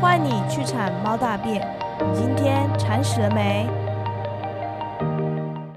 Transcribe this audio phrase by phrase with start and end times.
[0.00, 1.60] 换你去铲猫大便，
[1.98, 3.68] 你今天铲屎了没？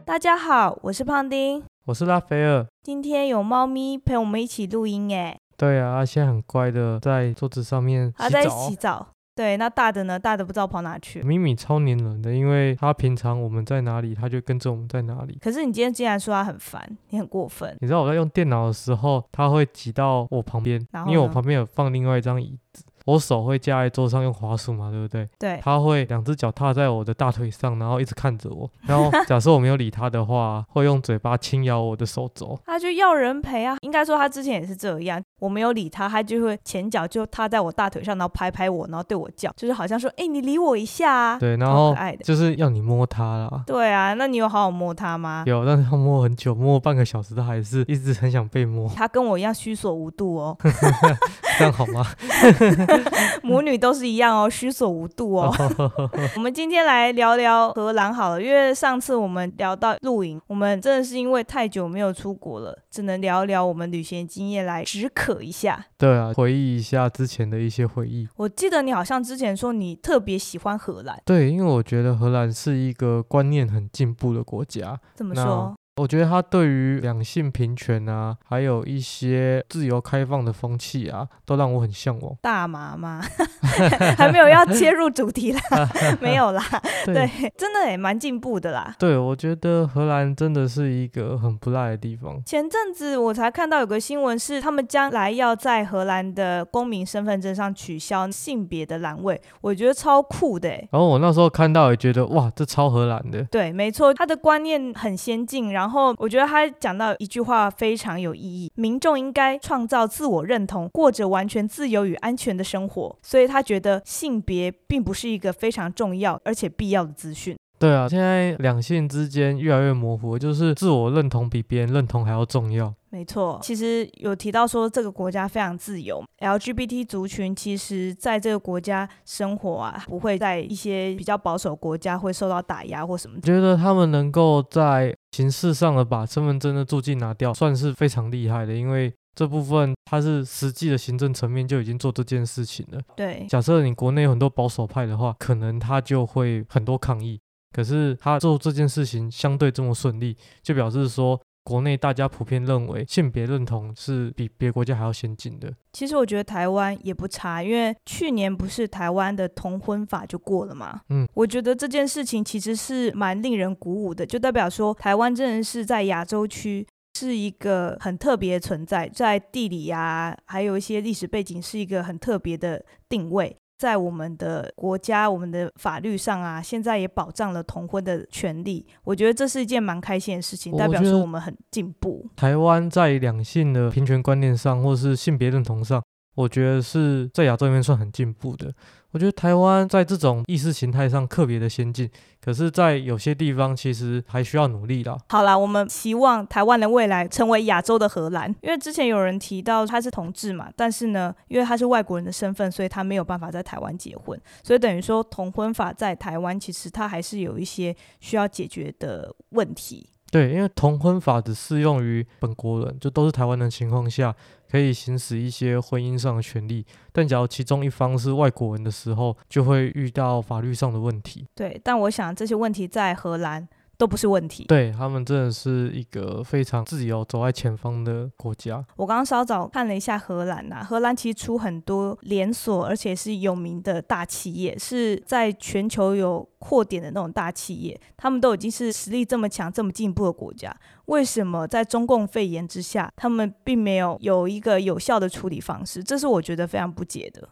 [0.06, 2.68] 大家好，我是胖丁，我是拉斐尔。
[2.84, 9.08] 今天有猫咪陪我们一起录音哎，对啊，它现在很乖的在桌子上面它在洗澡。
[9.34, 10.20] 对，那大的呢？
[10.20, 11.24] 大的不知道跑哪去。
[11.24, 15.40] 咪咪超黏人的，因为它平常我们在哪里，它就跟着我们在哪里。
[15.42, 17.76] 可是你今天竟然说它很烦，你很过分。
[17.80, 25.28] 你知道我在用电脑的时候，它会挤到我旁边因为我旁边有放另外一张椅子，我手会架在桌上用滑鼠嘛，对不对？
[25.40, 28.70] 对，他会两只脚踏在我的大腿上，然后一直看着我。
[28.88, 32.60] 然后 假设我没有理他的话，会用嘴巴轻咬我的手肘。
[32.66, 33.78] 他就要人陪啊。
[33.82, 41.38] 应该说他之前也是这样，我没有理他，他就会前脚就踏在我大腿上，然后拍拍我，然后对我叫，就是好像说，哎、你理我一下啊。
[41.40, 41.96] 对，然后。
[42.24, 43.64] 就是要你摸他啦。
[43.68, 45.44] 对啊，那你有好好摸他吗？
[45.46, 50.58] 有，但是他摸很久，摸半个小时，他还是一直很想被摸，他跟我一样虚所无度哦，
[51.58, 52.06] 这样好吗？
[53.44, 55.54] 母女都是一样哦，虚所无度哦。
[56.36, 65.86] 我们今天来聊聊荷兰好了，因为上次我们聊到露营，我们真的是因为太久没有出国了，只能聊聊我们旅行经验来止渴一下。
[65.98, 68.28] 对啊，回忆一下之前的一些回忆。
[68.38, 75.00] 我记得你好像之前说你特别喜欢荷兰，对，因为我觉得荷兰是一个观念很进步的国家。
[75.16, 75.76] 怎么说？
[76.02, 82.36] 我觉得他对于两性平权啊，还有一些自由开放的风气啊，都让我很向往。
[82.42, 83.22] 大麻吗？
[84.18, 85.62] 还没有要切入主题啦，
[86.20, 86.64] 没有啦。
[87.06, 88.96] 对，真的也蛮进步的啦。
[88.98, 92.42] 对，我觉得荷兰真的是一个很不赖的地方。
[92.48, 100.90] 前阵子我才看到有个新闻，是他们将来要在荷兰的公民身份证上取消性别的栏位，我觉得超酷的欸。
[100.92, 103.44] 然后我那时候看到也觉得哇，这超荷兰的。
[103.52, 113.18] 对，没错，他的观念很先进，然后我觉得他讲到一句话非常有意义：民众应该创造自我认同，过着完全自由与安全的生活。
[113.22, 117.58] 所以他觉得性别并不是一个非常重要而且必要的资讯。
[117.80, 122.94] 对啊，现在两性之间越来越模糊，就是自我认同比别人认同还要重要。
[123.10, 133.42] 没错，其实有提到说这个国家非常自由，LGBT 族群其实在这个国家生活啊，不会在一些比较保守国家会受到打压或什么的。
[133.42, 143.00] 觉得他们能够在形式上的把身份证的注记拿掉，算是非常厉害的，因为这部分它是实际的行政层面就已经做这件事情了。
[143.16, 147.40] 对，假设你国内有很多保守派的话，可能他就会很多抗议。
[147.74, 155.72] 可是他做这件事情相对这么顺利，就表示说国内大家普遍认为性别认同是比别国家还要先进的。
[155.94, 161.02] 其实我觉得台湾也不差，因为去年不是台湾的同婚法就过了嘛。
[161.10, 173.56] 嗯，我觉得这件事情其实是蛮令人鼓舞的，就代表说台湾真的是在亚洲区是一个很特别的存在，在地理啊，还有一些历史背景是一个很特别的定位。
[173.82, 178.86] 在我们的国家、我们的法律上啊，现在也保障了同婚的权利。
[179.04, 182.24] 我觉得这是一件蛮开心的事情，代表说我们很进步。
[182.36, 186.00] 台湾在两性的平权观念上，或是性别认同上，
[186.42, 188.74] 我觉得是在亚洲里面算很进步的。
[189.12, 192.10] 我觉得台湾在这种意识形态上特别的先进，
[192.42, 195.18] 可是，在有些地方其实还需要努力啦。
[195.28, 210.08] 好啦，我们希望台湾的未来成为亚洲的荷兰，因为之前有人提到他是同志嘛，但是呢，因为他是外国人的身份，所以他没有办法在台湾结婚，所以等于说同婚法在台湾其实他还是有一些需要解决的问题。
[210.32, 214.34] 对，因为同婚法只适用于本国人，就都是台湾人的情况下，
[214.70, 216.86] 可以行使一些婚姻上的权利。
[217.12, 221.46] 但假如其中一方是外国人的时候，就会遇到法律上的问题。
[221.54, 223.68] 对，但我想这些问题在荷兰
[224.02, 224.66] 都不是问题。
[224.66, 228.84] 对他们真的是一个非常自由、走在前方的国家。
[228.96, 240.76] 我刚刚稍早看了一下荷兰呐、荷兰其实出很多连锁而且是有名的大企业，是在全球有扩点的那种大企业，他们都已经是实力这么强、这么进步的国家，
[241.06, 246.04] 为什么在中共肺炎之下，他们并没有有一个有效的处理方式？
[246.04, 247.48] 这是我觉得非常不解的。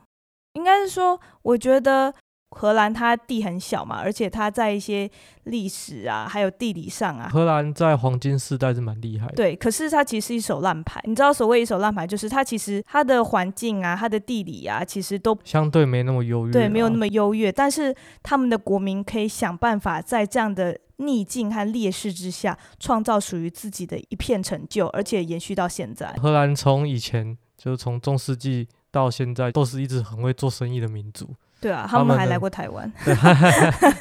[0.54, 2.12] 应该是说，我觉得
[2.52, 5.10] 荷兰它地很小嘛，而且它在一些
[5.44, 9.34] 历史啊，还有地理上啊，荷兰在黄金时代是蛮厉害的。
[9.36, 11.00] 对，可是它其实是一手烂牌。
[11.06, 17.52] 你知道，所谓一手烂牌，就是它其实它的环境啊、它的地理啊，其实都相对没那么优越、啊，对没有那么优越。
[17.52, 26.12] 但是他们的国民可以想办法在这样的逆境和劣势之下，创造属于自己的一片成就，而且延续到现在。
[26.14, 31.30] 荷兰从以前就是从中世纪到现在，都是一直很会做生意的民族。
[31.62, 33.14] 对啊，他们 还来过台湾，对，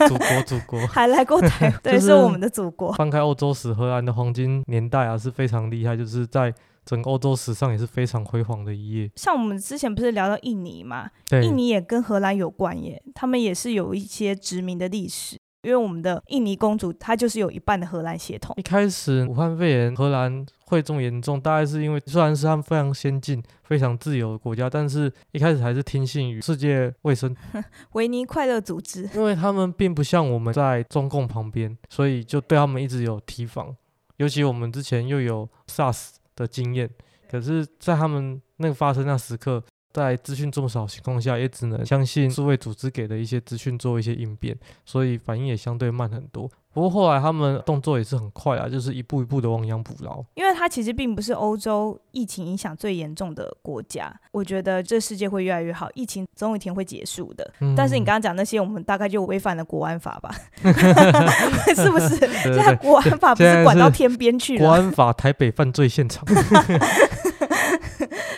[0.09, 0.87] 祖国祖国。
[0.87, 2.93] 还来过台湾，对，是是我们的祖国。
[2.93, 6.55] 翻开欧洲史，荷兰的黄金年代啊是非常厉害，就是在
[6.85, 9.11] 整个欧洲史上也是非常辉煌的一页。
[9.17, 15.37] 像我们之前不是聊到印尼嘛，对，印尼也跟荷兰有关耶，他们也是有一些殖民的历史。
[15.63, 18.55] 因为我们的印尼公主，她就是有一半的荷兰血统。
[18.57, 27.35] 一开始武汉肺炎荷兰会这么严重，大概是因为虽然是他们非常先进、非常自由的国家，但是一开始还是听信于世界卫生
[27.95, 33.75] 维尼快乐组织，因为他们并不像我们在中共旁边，所以就对他们一直有提防。
[34.19, 36.89] 尤其我们之前又有 SARS 的经验，
[37.31, 39.63] 可是，在他们那个发生那时刻。
[39.99, 46.49] 在资讯这么少情况下，也只能相信世卫组织给的一些资讯做一些应变，所以反应也相对慢很多。
[46.73, 50.23] 不过后来他们动作也是很快啊，就是一步一步的亡羊补牢。
[50.35, 57.53] 因为它其实并不是欧洲疫情影响最严重的国家，我觉得这世界会越来越好，疫情总有一天会结束的。
[57.77, 60.33] 但是你刚刚讲那些，我们大概就违反了国安法吧？
[61.75, 62.17] 是不是？
[62.19, 64.65] 现在国安法不是管到天边去了？
[64.65, 66.25] 国安法台北犯罪现场。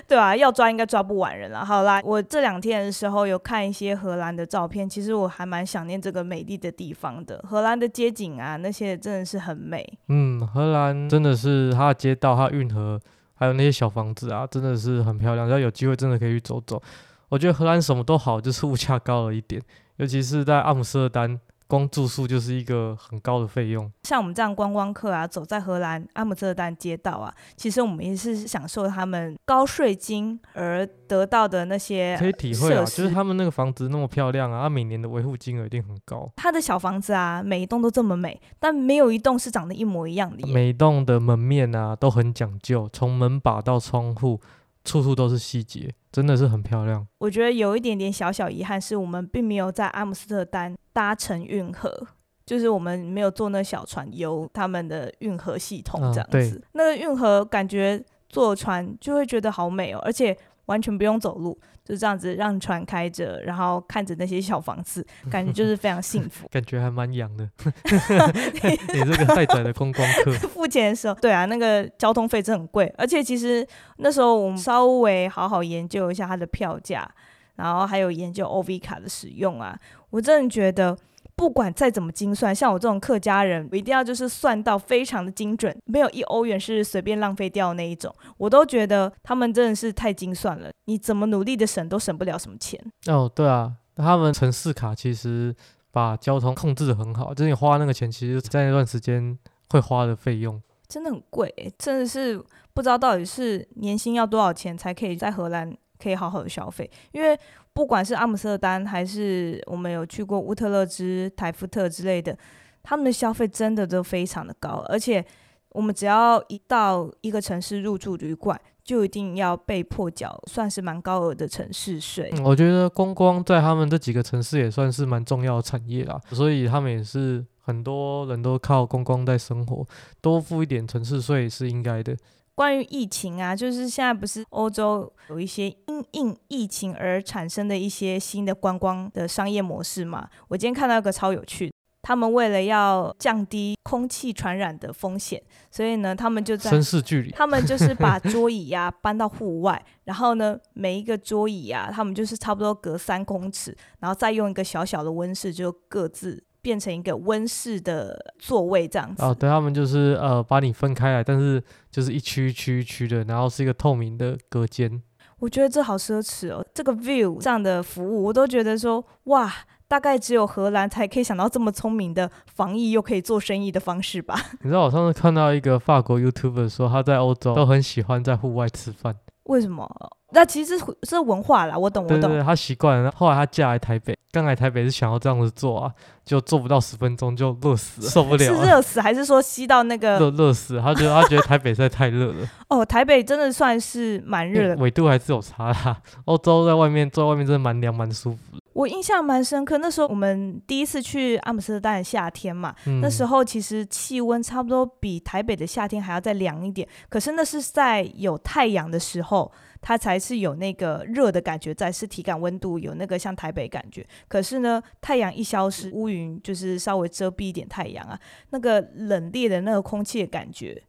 [0.06, 1.64] 对啊，要抓应该抓不完人了。
[1.64, 7.42] 好啦，我这两天的时候有看一些荷兰的照片，其实我还蛮想念这个美丽的地方的。
[7.48, 9.86] 荷兰的街景啊，那些真的是很美。
[10.08, 13.00] 嗯，荷兰真的是它的街道、它运河，
[13.34, 15.48] 还有那些小房子啊，真的是很漂亮。
[15.48, 16.80] 要有机会真的可以去走走。
[17.28, 19.62] 我觉得荷兰什么都好，就是物价高了一点，
[19.96, 21.40] 尤其是在阿姆斯特丹。
[21.70, 23.88] 光住宿就是一个很高的费用。
[24.02, 36.28] 像我们这样观光客啊，走在荷兰阿姆斯特丹街道啊，其实我们也是享受他们高税金而得到的那些可以体会啊，就是他们那个房子那么漂亮啊，他每年的维护金额一定很高。
[36.34, 40.46] 他的小房子啊，每一栋都这么美，但没有一栋是长得一模一样的。
[40.48, 44.40] 每栋的门面啊都很讲究，从门把到窗户。
[44.84, 47.06] 处处都是细节，真的是很漂亮。
[47.18, 52.06] 我觉得有一点点小小遗憾，是我们并没有在阿姆斯特丹搭乘运河，
[52.46, 56.62] 就是我们没有坐那小船游他们的运河系统这样子。
[56.72, 60.36] 那个运河感觉坐船就会觉得好美哦，而且
[60.66, 61.58] 完全不用走路。
[61.90, 67.48] 就这样子让船开着，然后看着那些小房子，感觉就是非常幸福，感觉还蛮洋的。
[68.94, 73.66] 你这个太窄的观光客， 付钱的时候，对啊，那个交通费真很贵，而且其实
[73.96, 77.10] 那时候我们稍微好好研究一下它的票价，
[77.56, 79.78] 然后还有研究 O V 卡的使用啊，
[80.10, 80.96] 我真的觉得。
[81.40, 88.14] 不管再怎么精算，像我这种客家人，我一定要就是算到非常的精准，没有一欧元是随便浪费掉那一种。
[88.36, 92.78] 我都觉得他们真的是太精算了，你怎么努力的省都省不了什么钱。
[93.06, 95.56] 哦，对啊，他们城市卡其实
[95.90, 99.38] 把交通控制的很好，就是你花那个钱，其实在那段时间
[99.70, 102.36] 会花的费用真的很贵，真的是
[102.74, 107.34] 不知道到底是年薪要多少钱才可以在荷兰可以好好的消费，因为。
[107.72, 112.36] 不管是阿姆斯特丹还是我们有去过乌特勒支、台夫特之类的，
[112.82, 115.24] 他们的消费真的都非常的高，而且
[115.70, 122.30] 我们只要一到一个城市入住旅馆，就一定要被迫缴算是蛮高额的城市税。
[122.44, 129.86] 我觉得观光在他们这几个城市也算是蛮重要的产业啦，所以他们也是很多人都靠观光在生活，
[130.20, 132.16] 多付一点城市税是应该的。
[132.54, 140.28] 关于疫情啊，就是现在不是欧洲有一些因应疫情而产生的一些新的观光的商业模式嘛？
[140.48, 156.44] 我今天看到一个超有趣，他们为了要降低空气传染的风险，所以呢，他们就在绅士距离，他们就是把桌椅呀搬到户外，然后呢， 每一个桌椅呀，他们就是差不多隔三公尺，然后再用一个小小的温室就各自。
[156.62, 165.02] 变成一个温室的座位这样子哦，对他们就是呃把你分开来，但是就是一区一区一区的，然后是一个透明的隔间。
[165.38, 169.50] 我觉得这好奢侈哦，这个 view 这样的服务，我都觉得说哇，
[169.88, 174.38] 大概只有荷兰才可以想到这么聪明的防疫又可以做生意的方式吧。
[174.60, 179.16] 你知道我上次看到一个法国 YouTuber 说他在欧洲都很喜欢在户外吃饭，
[179.50, 179.88] 为什么？
[180.32, 182.44] 那其实是文化啦，我懂，我懂。
[182.44, 185.92] 他习惯了，后来他嫁来台北，刚来台北是想要这样子做啊，
[186.24, 188.38] 就做不到十分钟就热死了， 受不了。
[188.38, 190.20] 是热死还是说吸到那个？
[190.20, 192.48] 热热死，他觉得他觉得台北实在太热了。
[192.70, 196.00] 哦，台北真的算是蛮热的，纬度还是有差啦。
[196.26, 198.62] 欧洲在外面坐在外面真的蛮凉蛮舒服的。
[198.80, 209.50] 我印象蛮深刻，那时候我们第一次去阿姆斯特丹的夏天嘛，那时候其实气温差不多比台北的夏天还要再凉一点，可是那是在有太阳的时候。
[209.82, 214.06] 它才是有那个热的感觉在，是体感温度有那个像台北感觉。
[214.28, 218.20] 可是呢，太阳一消失，乌云就是稍微遮蔽一点太阳啊，
[218.50, 220.82] 那个冷冽的那个空气的感觉，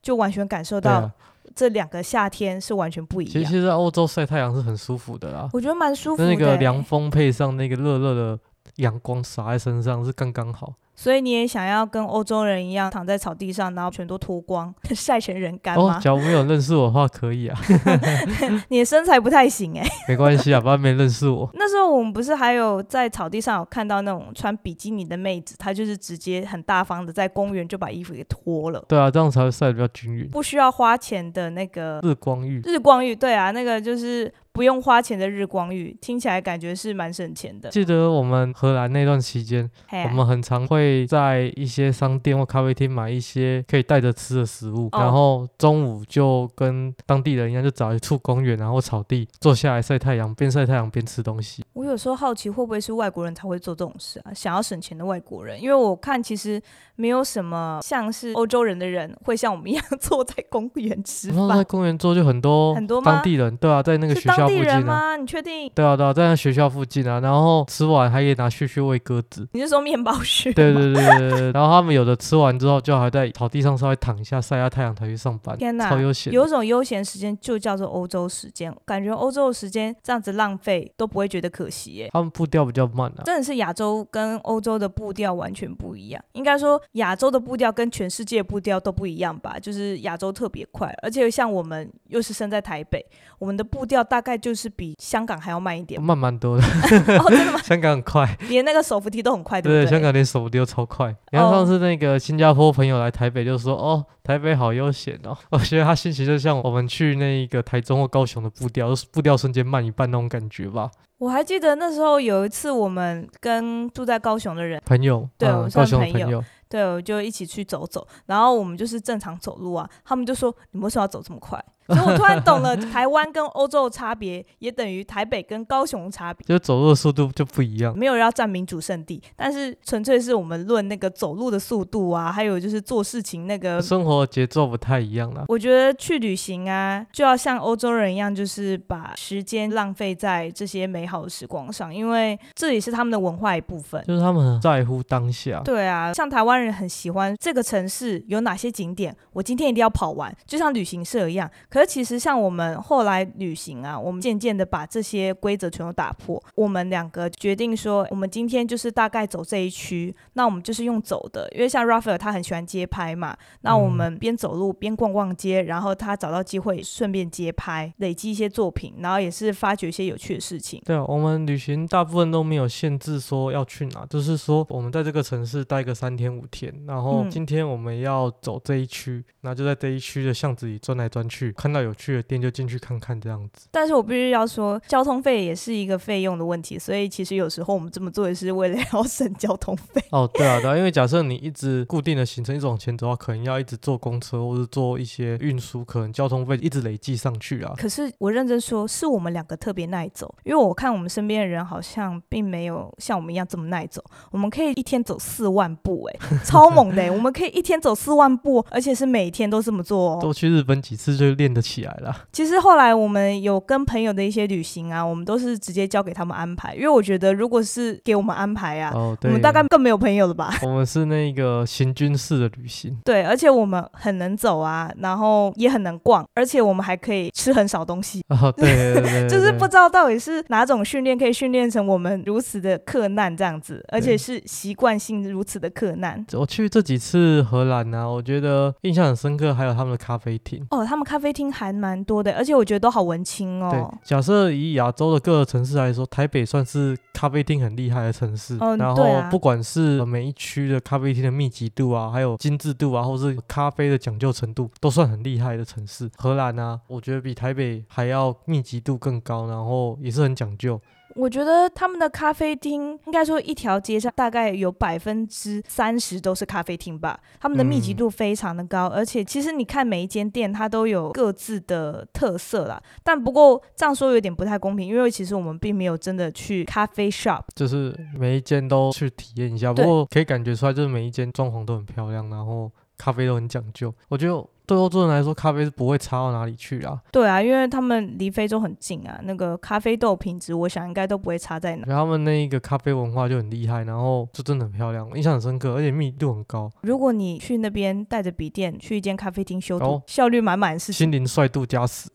[0.00, 1.10] 就完全感受到
[1.54, 3.32] 这两个夏天是完全不一样。
[3.32, 6.28] 其实，在欧洲晒太阳是很舒服的啦，我觉得蛮舒服的。
[6.28, 8.38] 那个凉风配上那个热热的
[8.76, 10.74] 阳光洒在身上是刚刚好。
[10.96, 17.58] 所以你也想要跟欧洲人一样躺在草地上，然后全都脱光， 晒成人干吗？，哦假如没有认识我的话，可以啊，
[18.68, 21.48] 你的身材不太行哎、没关系啊，反正没认识我。
[21.54, 30.28] 那时候我们不是还有在草地上有看到那种穿比基尼的妹子，她就是直接很大方的在公园就把衣服给脱了，对啊，这样才会晒得比较均匀。
[30.30, 37.68] 不需要花钱的那个日光浴，日光浴，对啊，那个就是不用花钱的日光浴，听起来感觉是蛮省钱的。
[37.68, 51.62] 记得我们荷兰那段期间，啊我们很常会在一些商店或咖啡厅买一些可以带着吃的食物，哦然后中午就跟当地人一样，就找一处公园，然后草地坐下来晒太阳，边晒太阳边吃东西。
[51.74, 54.32] 我有时候好奇，会不会是外国人才会做这种事啊？
[54.32, 56.58] 想要省钱的外国人，因为我看其实
[56.96, 61.64] 没有什么像是欧洲人的人会像我们一样坐在公园吃然后在饭。
[61.66, 65.16] 公园坐就很多很多当地人，对啊，在那个学校当地附近啊，人吗？
[65.16, 65.70] 你确定？
[65.74, 69.46] 对啊对啊，在那学校附近啊，然后吃完还可以拿屑屑喂鸽子。
[69.52, 70.52] 你是说面包屑？
[70.52, 76.34] 对对对对对对，然后他们有的吃完之后，就还在草地上稍微躺一下，晒下太阳才去上班，天哪超悠闲的。
[76.34, 82.10] 有种悠闲时间就叫做欧洲时间，感觉欧洲的时间这样子浪费都不会觉得可惜耶。
[82.12, 89.58] 他们步调比较慢啊，真的是亚洲跟欧洲的步调完全不一样，应该说亚洲的步调跟全世界步调都不一样吧？
[89.60, 93.04] 就是亚洲特别快，而且像我们又是生在台北，
[93.38, 96.00] 我们的步调大概就是比香港还要慢一点。
[96.00, 96.62] 慢蛮多的。
[96.62, 97.58] 哦，真的吗？
[97.64, 99.90] 香港很快，连那个手扶梯都很快，对对，不对？
[99.90, 101.14] 香港连手扶梯都超快。
[101.30, 105.36] 你看哦上次那个新加坡朋友来台北就说，哦，台北好悠闲哦。
[105.50, 110.90] 我觉得他心情就像我们去那个台中或高雄的步调，就是步调瞬间慢一半那种感觉吧。
[111.18, 121.64] 我还记得那时候有一次，我们跟住在高雄的人，朋友，对我嗯，高雄的算朋友，对，我就一起去走走，然后我们就是正常走路啊，他们就说你为什么要走这么快？
[121.94, 126.44] 所以我突然懂了，台湾跟欧洲的差别，也等于台北跟高雄的差别。
[126.46, 127.96] 就走路的速度就不一样。
[127.96, 133.80] 没有人要占民主圣地，但是纯粹是我们论那个走路的速度啊，还有就是做事情那个。
[133.80, 135.44] 生活节奏不太一样了。
[135.48, 144.02] 我觉得去旅行啊，就要像欧洲人一样，就是把时间浪费在这些美好的时光上，因为这也是他们的文化一部分。
[144.06, 151.48] 就是他们很在乎当下，对啊，像台湾人很喜欢这个城市有哪些景点，我今天一定要跑完，就像旅行社一样。
[151.76, 156.42] 可是其实像我们后来旅行啊，我们渐渐的把这些规则全都打破。
[156.54, 170.80] 我们两个决定说，我们今天就是大概走这一区，那我们就是用走的，因为像 Raphael 他很喜欢街拍嘛，那我们边走路边逛逛街，然后他找到机会顺便街拍，累积一些作品，然后也是发掘一些有趣的事情。
[170.86, 183.66] 对啊，我们旅行大部分都没有限制说要去哪，就是说我们在这个城市待个三天五天，然后嗯今天我们要走这一区，那就在这一区的巷子里转来转去，看到有趣的店就进去看看这样子。
[183.72, 190.00] 但是我必须要说，交通费也是一个费用的问题，所以其实有时候我们这么做也是为了要省交通费。
[190.10, 197.74] 哦，对啊，对啊，因为假设你一直固定的行程一直往前走的话，可能要一直坐公车或者坐一些运输，可能交通费一直累计上去啊。
[197.76, 204.00] 可是我认真说，是我们两个特别耐走，因为我看我们身边的人好像并没有像我们一样这么耐走。
[204.30, 207.10] 我们可以一天走四万步、欸， 超猛的、欸！
[207.10, 210.18] 我们可以一天走四万步，而且是每天都这么做哦。
[210.20, 212.14] 多去日本几次就练得起来了。
[212.32, 220.54] 其实后来我们有跟朋友的一些旅行啊，我们都是直接交给他们安排，因为我觉得如果是给我们安排啊，我们大概更没有朋友了吧。
[220.62, 222.96] 我们是那个行军式的旅行。
[223.04, 228.22] 对，而且我们很能走啊，然后也很能逛，而且我们还可以吃很少东西。
[228.28, 236.24] 哦，对对对 对，就是不知道到底是哪种训练可以训练成我们如此的克难这样子，而且是习惯性如此的克难。
[236.34, 240.66] 我去这几次荷兰呢、我觉得印象很深刻，还有他们的咖啡厅。
[240.70, 248.56] 哦，他们咖啡厅还蛮多的，而且我觉得都好文青对哦。，假设以亚洲的各个城市来说，台北算是咖啡厅很厉害的城市。
[248.60, 256.10] 嗯然后不管是每一区的咖啡厅的密集度啊，还有精致度啊，或是咖啡的讲究程度，都算很厉害的城市。
[256.16, 260.80] 荷兰啊，我觉得比台北还要密集度更高，然后也是很讲究。
[261.16, 272.80] 我觉得他们的咖啡厅应该说一条街上大概有百分之三十都是咖啡厅吧，他们的密集嗯度非常的高，而且其实你看每一间店它都有各自的特色啦。
[273.02, 277.42] 但不过这样说有点不太公平，因为其实我们并没有真的去咖啡 shop。
[277.54, 283.94] 就是每一间都去体验一下，不过可以感觉出来，就是每一间装潢都很漂亮，然后咖啡都很讲究。
[284.08, 287.00] 我觉得对欧洲人来说，咖啡是不会差到哪里去啊。
[287.12, 291.84] 对啊，因为他们离非洲很近啊，那个咖啡豆品质，我想应该都不会差在哪。
[291.86, 302.08] 然后他们那一个咖啡文化就很厉害，然后就真的很漂亮，印象很深刻，而且密度很高，如果你去那边带着笔电去一间咖啡厅修图，哦效率满满是心灵帅度加十。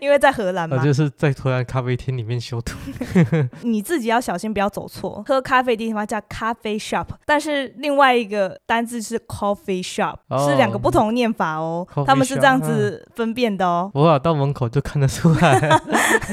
[0.00, 2.76] 因为在荷兰 嘛那，就是在荷兰咖啡厅里面修图。
[3.62, 5.24] 你自己要小心不要走错。
[5.26, 11.86] 喝咖啡的地方叫咖啡 shop，但是另外一个单字是 coffee shop，、哦是两个不同念法哦。
[12.06, 13.90] 他们是这样子分辨的哦。
[13.94, 15.80] 我啊，到门口就看得出来。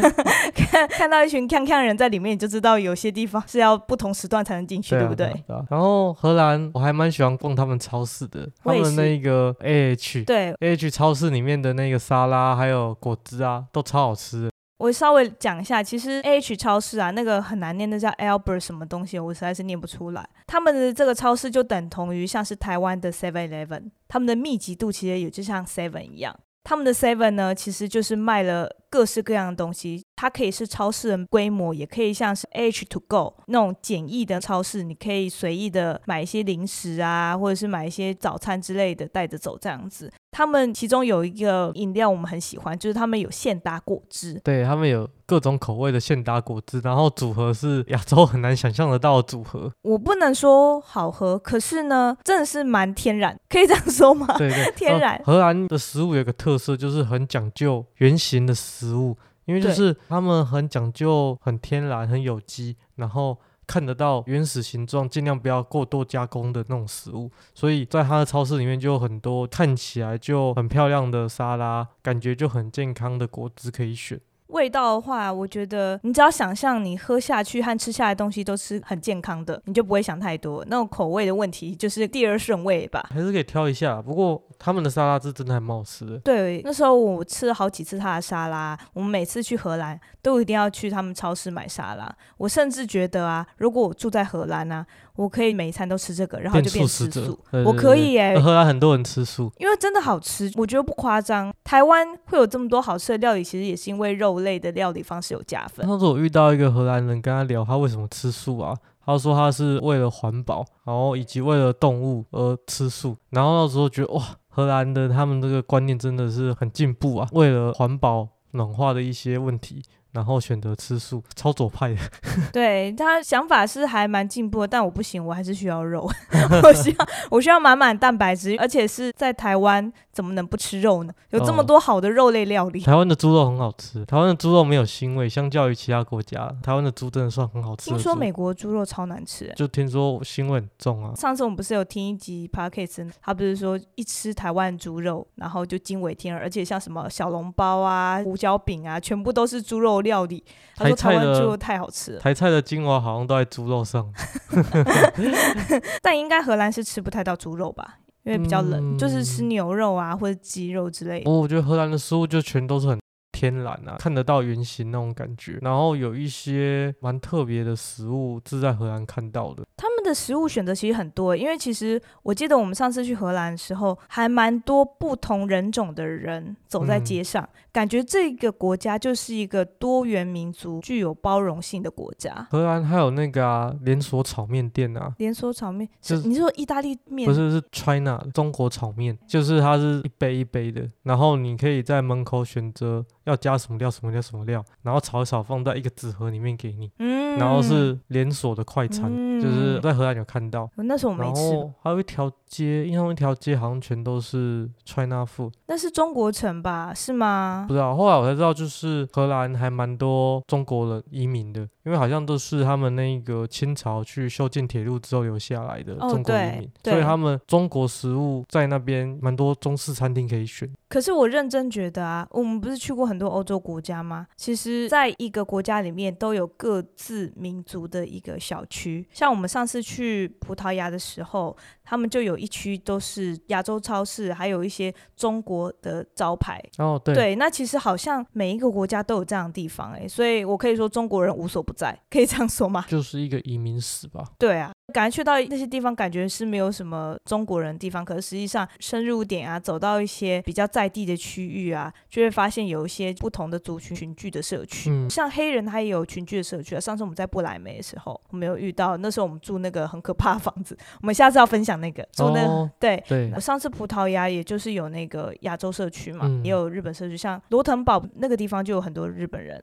[0.53, 5.43] 看看到一群看看人在里面，你就知道有些地方是要不同时段才能进去，对啊不对？
[5.69, 14.52] 然后荷兰我还蛮喜欢逛他们超市的，他们那个 AH 对 AH 超市里面的那个沙拉还有果汁啊，都超好吃的。
[14.77, 20.27] 我稍微讲一下，其实 A H 超市啊，那个很难念，的叫 Albert 什么东西，我实在是念不出来。
[20.47, 26.37] 他们的这个超市就等同于像是台湾的 Seven Eleven，他们的密集度其实也就像 Seven 一样。
[26.63, 40.13] 他们的 Seven 呢，其实就是卖了各式各样的东西，它可以是超市的规模，也可以像是 H to Go 那种简易的超市，你可以随意的买一些零食啊，或者是买一些早餐之类的带着走这样子。
[40.29, 49.71] 他们其中有一个饮料我们很喜欢，就是他们有现打果汁，对他们有各种口味的现打果汁，然后组合是亚洲很难想象得到的组合。
[49.83, 54.35] 我不能说好喝，可是呢，真的是蛮天然，可以这样说吗？
[54.37, 67.31] 对对， 天然呃荷兰的食物有个特色，就是很讲究圆形的食物，因为就是他们很讲究很天然、很有机，然后看得到原始形状，尽量不要过多加工的那种食物。
[67.53, 74.19] 所以在他的超市里面就有很多看起来就很漂亮的沙拉，感觉就很健康的果汁可以选。
[74.53, 80.63] 味道的话，我觉得你只要想象你喝下去和吃下来的东西都是很健康的，你就不会想太多。
[80.69, 83.09] 那种口味的问题就是第二顺位吧。
[83.11, 86.17] 还是可以挑一下，不过他们的沙拉是真的还蛮好吃的。
[86.19, 88.77] 对，那时候我吃了好几次他的沙拉。
[88.93, 92.15] 我们每次去荷兰都一定要去他们超市买沙拉。
[92.37, 97.39] 我甚至觉得啊，如果我住在荷兰啊，我可以每一餐都吃这个，然后就变吃素。
[97.51, 101.53] 我对对对可以耶、荷兰很多人吃素，因为真的好吃，我觉得不夸张。
[101.63, 105.85] 台湾会有这么多好吃的料理，其实也是因为肉类的料理方式有加分。
[105.87, 108.75] 上次我遇到一个荷兰人，跟他聊他为什么吃素啊？
[109.05, 113.17] 他说他是为了环保，然后以及为了动物而吃素。
[113.31, 119.83] 然后那时候觉得哇，荷兰的他们这个观念真的是很进步啊，为了环保暖化的一些问题。
[120.13, 121.97] 然后选择吃素，超左派的。
[122.53, 126.09] 对他想法是还蛮进步的，但我不行，我还是需要肉，
[126.63, 131.13] 我需要我需要满满蛋白质，而且是在台湾怎么能不吃肉呢？
[131.31, 132.81] 有这么哦多好的肉类料理。
[132.81, 137.89] 台湾的猪肉很好吃，台湾的猪肉没有腥味，相较于其他国家，台湾的猪真的算很好吃。
[137.89, 139.53] 听说美国猪肉超难吃、欸。
[139.55, 141.13] 就听说腥味很重啊。
[141.15, 150.43] 上次我们不是有听一集 podcast，他不是说一吃台湾猪肉，然后就惊为天人，而且像什么小笼包啊、胡椒饼啊，全部都是猪肉料理。
[150.75, 154.11] 他说台菜的猪肉太好吃了，台菜的精华好像都在猪肉上。
[156.01, 157.99] 但应该荷兰是吃不太到猪肉吧？
[158.23, 161.29] 因为比较冷，就是吃嗯牛肉啊或者鸡肉之类的。
[161.29, 162.97] 哦我觉得荷兰的食物就全都是很
[163.33, 165.59] 天然啊，看得到原型那种感觉。
[165.61, 169.63] 然后有一些蛮特别的食物是在荷兰看到的。
[169.75, 182.45] 他们的食物选择其实很多，因为其实我记得我们上次去荷兰的时候，还蛮多不同人种的人走在嗯街上，感觉这个国家就是一个多元民族、具有包容性的国家。
[182.51, 187.27] 荷兰还有那个啊连锁炒面店啊，连锁炒面，就是你是说意大利面？
[187.27, 200.69] 不是是 China 中国炒面，就是它是一杯一杯的，然后你可以在门口选择要加什么料什么料什么料，然后炒一炒放在一个纸盒里面给你，嗯，然后是连锁的快餐，就是嗯在荷兰有看到。
[200.75, 206.93] 那时候我没然吃，后还有一条街，印象中一条街好像全都是 China food，那是中国城吧？
[206.93, 207.73] 是吗不？
[207.73, 207.95] 知道。
[207.95, 220.69] 后来我才知道，就是荷兰还蛮多中国人移民的，因为好像都是他们那个清朝去修建铁路之后留下来的哦中国移民，对所以他们中国食物在那边蛮多中式餐厅可以选。
[220.89, 224.25] 可是我认真觉得啊，我们不是去过很很多欧洲国家吗？
[224.35, 229.07] 其实，在一个国家里面都有各自民族的一个小区。
[229.13, 236.61] 像我们上次去葡萄牙的时候，他们就有一区都是亚洲超市，还有一些中国的招牌。
[236.77, 242.85] 哦，对，对，那其实好像每一个国家都有这样的地方、欸，所以我可以说中国人无所不在，可以这样说吗？
[242.89, 244.23] 就是一个移民史吧。
[244.37, 254.89] 对啊，感觉去到那些地方，感觉是没有什么中国人的地方，可是实际上深入点啊，走到一些比较在地的区域啊，就会发现有一些不同的族群群聚的社区。
[254.89, 256.79] 嗯像黑人他也有群聚的社区啊。
[256.79, 263.03] 上次我们在不莱梅的时候，我们有遇到，那时候我们住那个很可怕的房子，我们下次要分享那个做那、哦对。
[263.07, 269.59] 对，上次葡萄牙也就是有那个亚洲社区嘛，嗯也有日本社区，像罗腾堡那个地方就有很多日本人。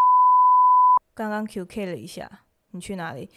[1.15, 2.31] 刚刚 QK 了一下，
[2.73, 3.29] 你去哪里？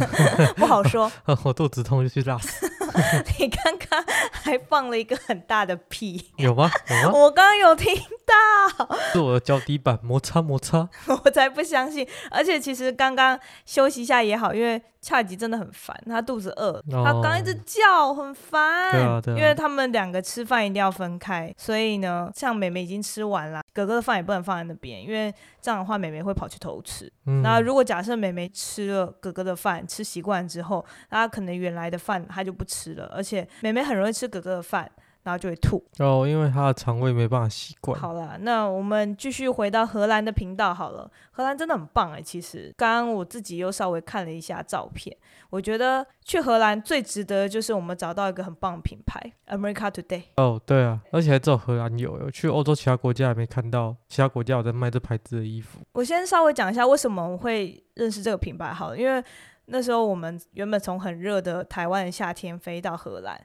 [0.56, 1.10] 不好说。
[1.44, 2.66] 我肚子痛就去拉屎，
[3.38, 6.70] 你刚刚还放了一个很大的屁，有吗？
[7.02, 7.18] 有吗？
[7.18, 7.94] 我刚刚有听
[8.26, 10.88] 到，是我的脚底板摩擦摩擦。
[11.24, 12.06] 我才不相信。
[12.30, 18.92] 而且其实刚刚休息一下也好，因为恰吉真的很烦，他肚子饿，他刚一直叫，很烦。
[18.92, 27.12] 对啊对啊因为他们两个吃饭一定要分开，所以呢，像美美已经吃完了，哥哥的饭也不能放在那边，因为这样的话美美会跑去偷吃。
[27.26, 34.88] 嗯，那如果假设美美吃了哥哥的饭，吃习惯之后，那她可能原来的饭她就不吃了，而且美美很容易吃哥哥的饭，
[35.22, 35.82] 然后就会吐。
[35.98, 37.98] 哦，因为他的肠胃没办法习惯。
[37.98, 41.10] 好了，那我们继续回到荷兰的频道好了。
[41.30, 45.16] 荷兰真的很棒哎，其实刚刚我自己又稍微看了一下照片，
[45.50, 50.24] 我觉得去荷兰最值得就是我们找到一个很棒的品牌，America Today。
[50.36, 55.80] 哦，对啊，而且还只有荷兰有，有去欧洲其他国家还没看到，其他国家有在卖这牌子的衣服。
[55.92, 59.22] 我先稍微讲一下为什么我会认识这个品牌好了，因为
[59.66, 63.40] 那时候我们原本从很热的台湾的夏天飞到荷兰，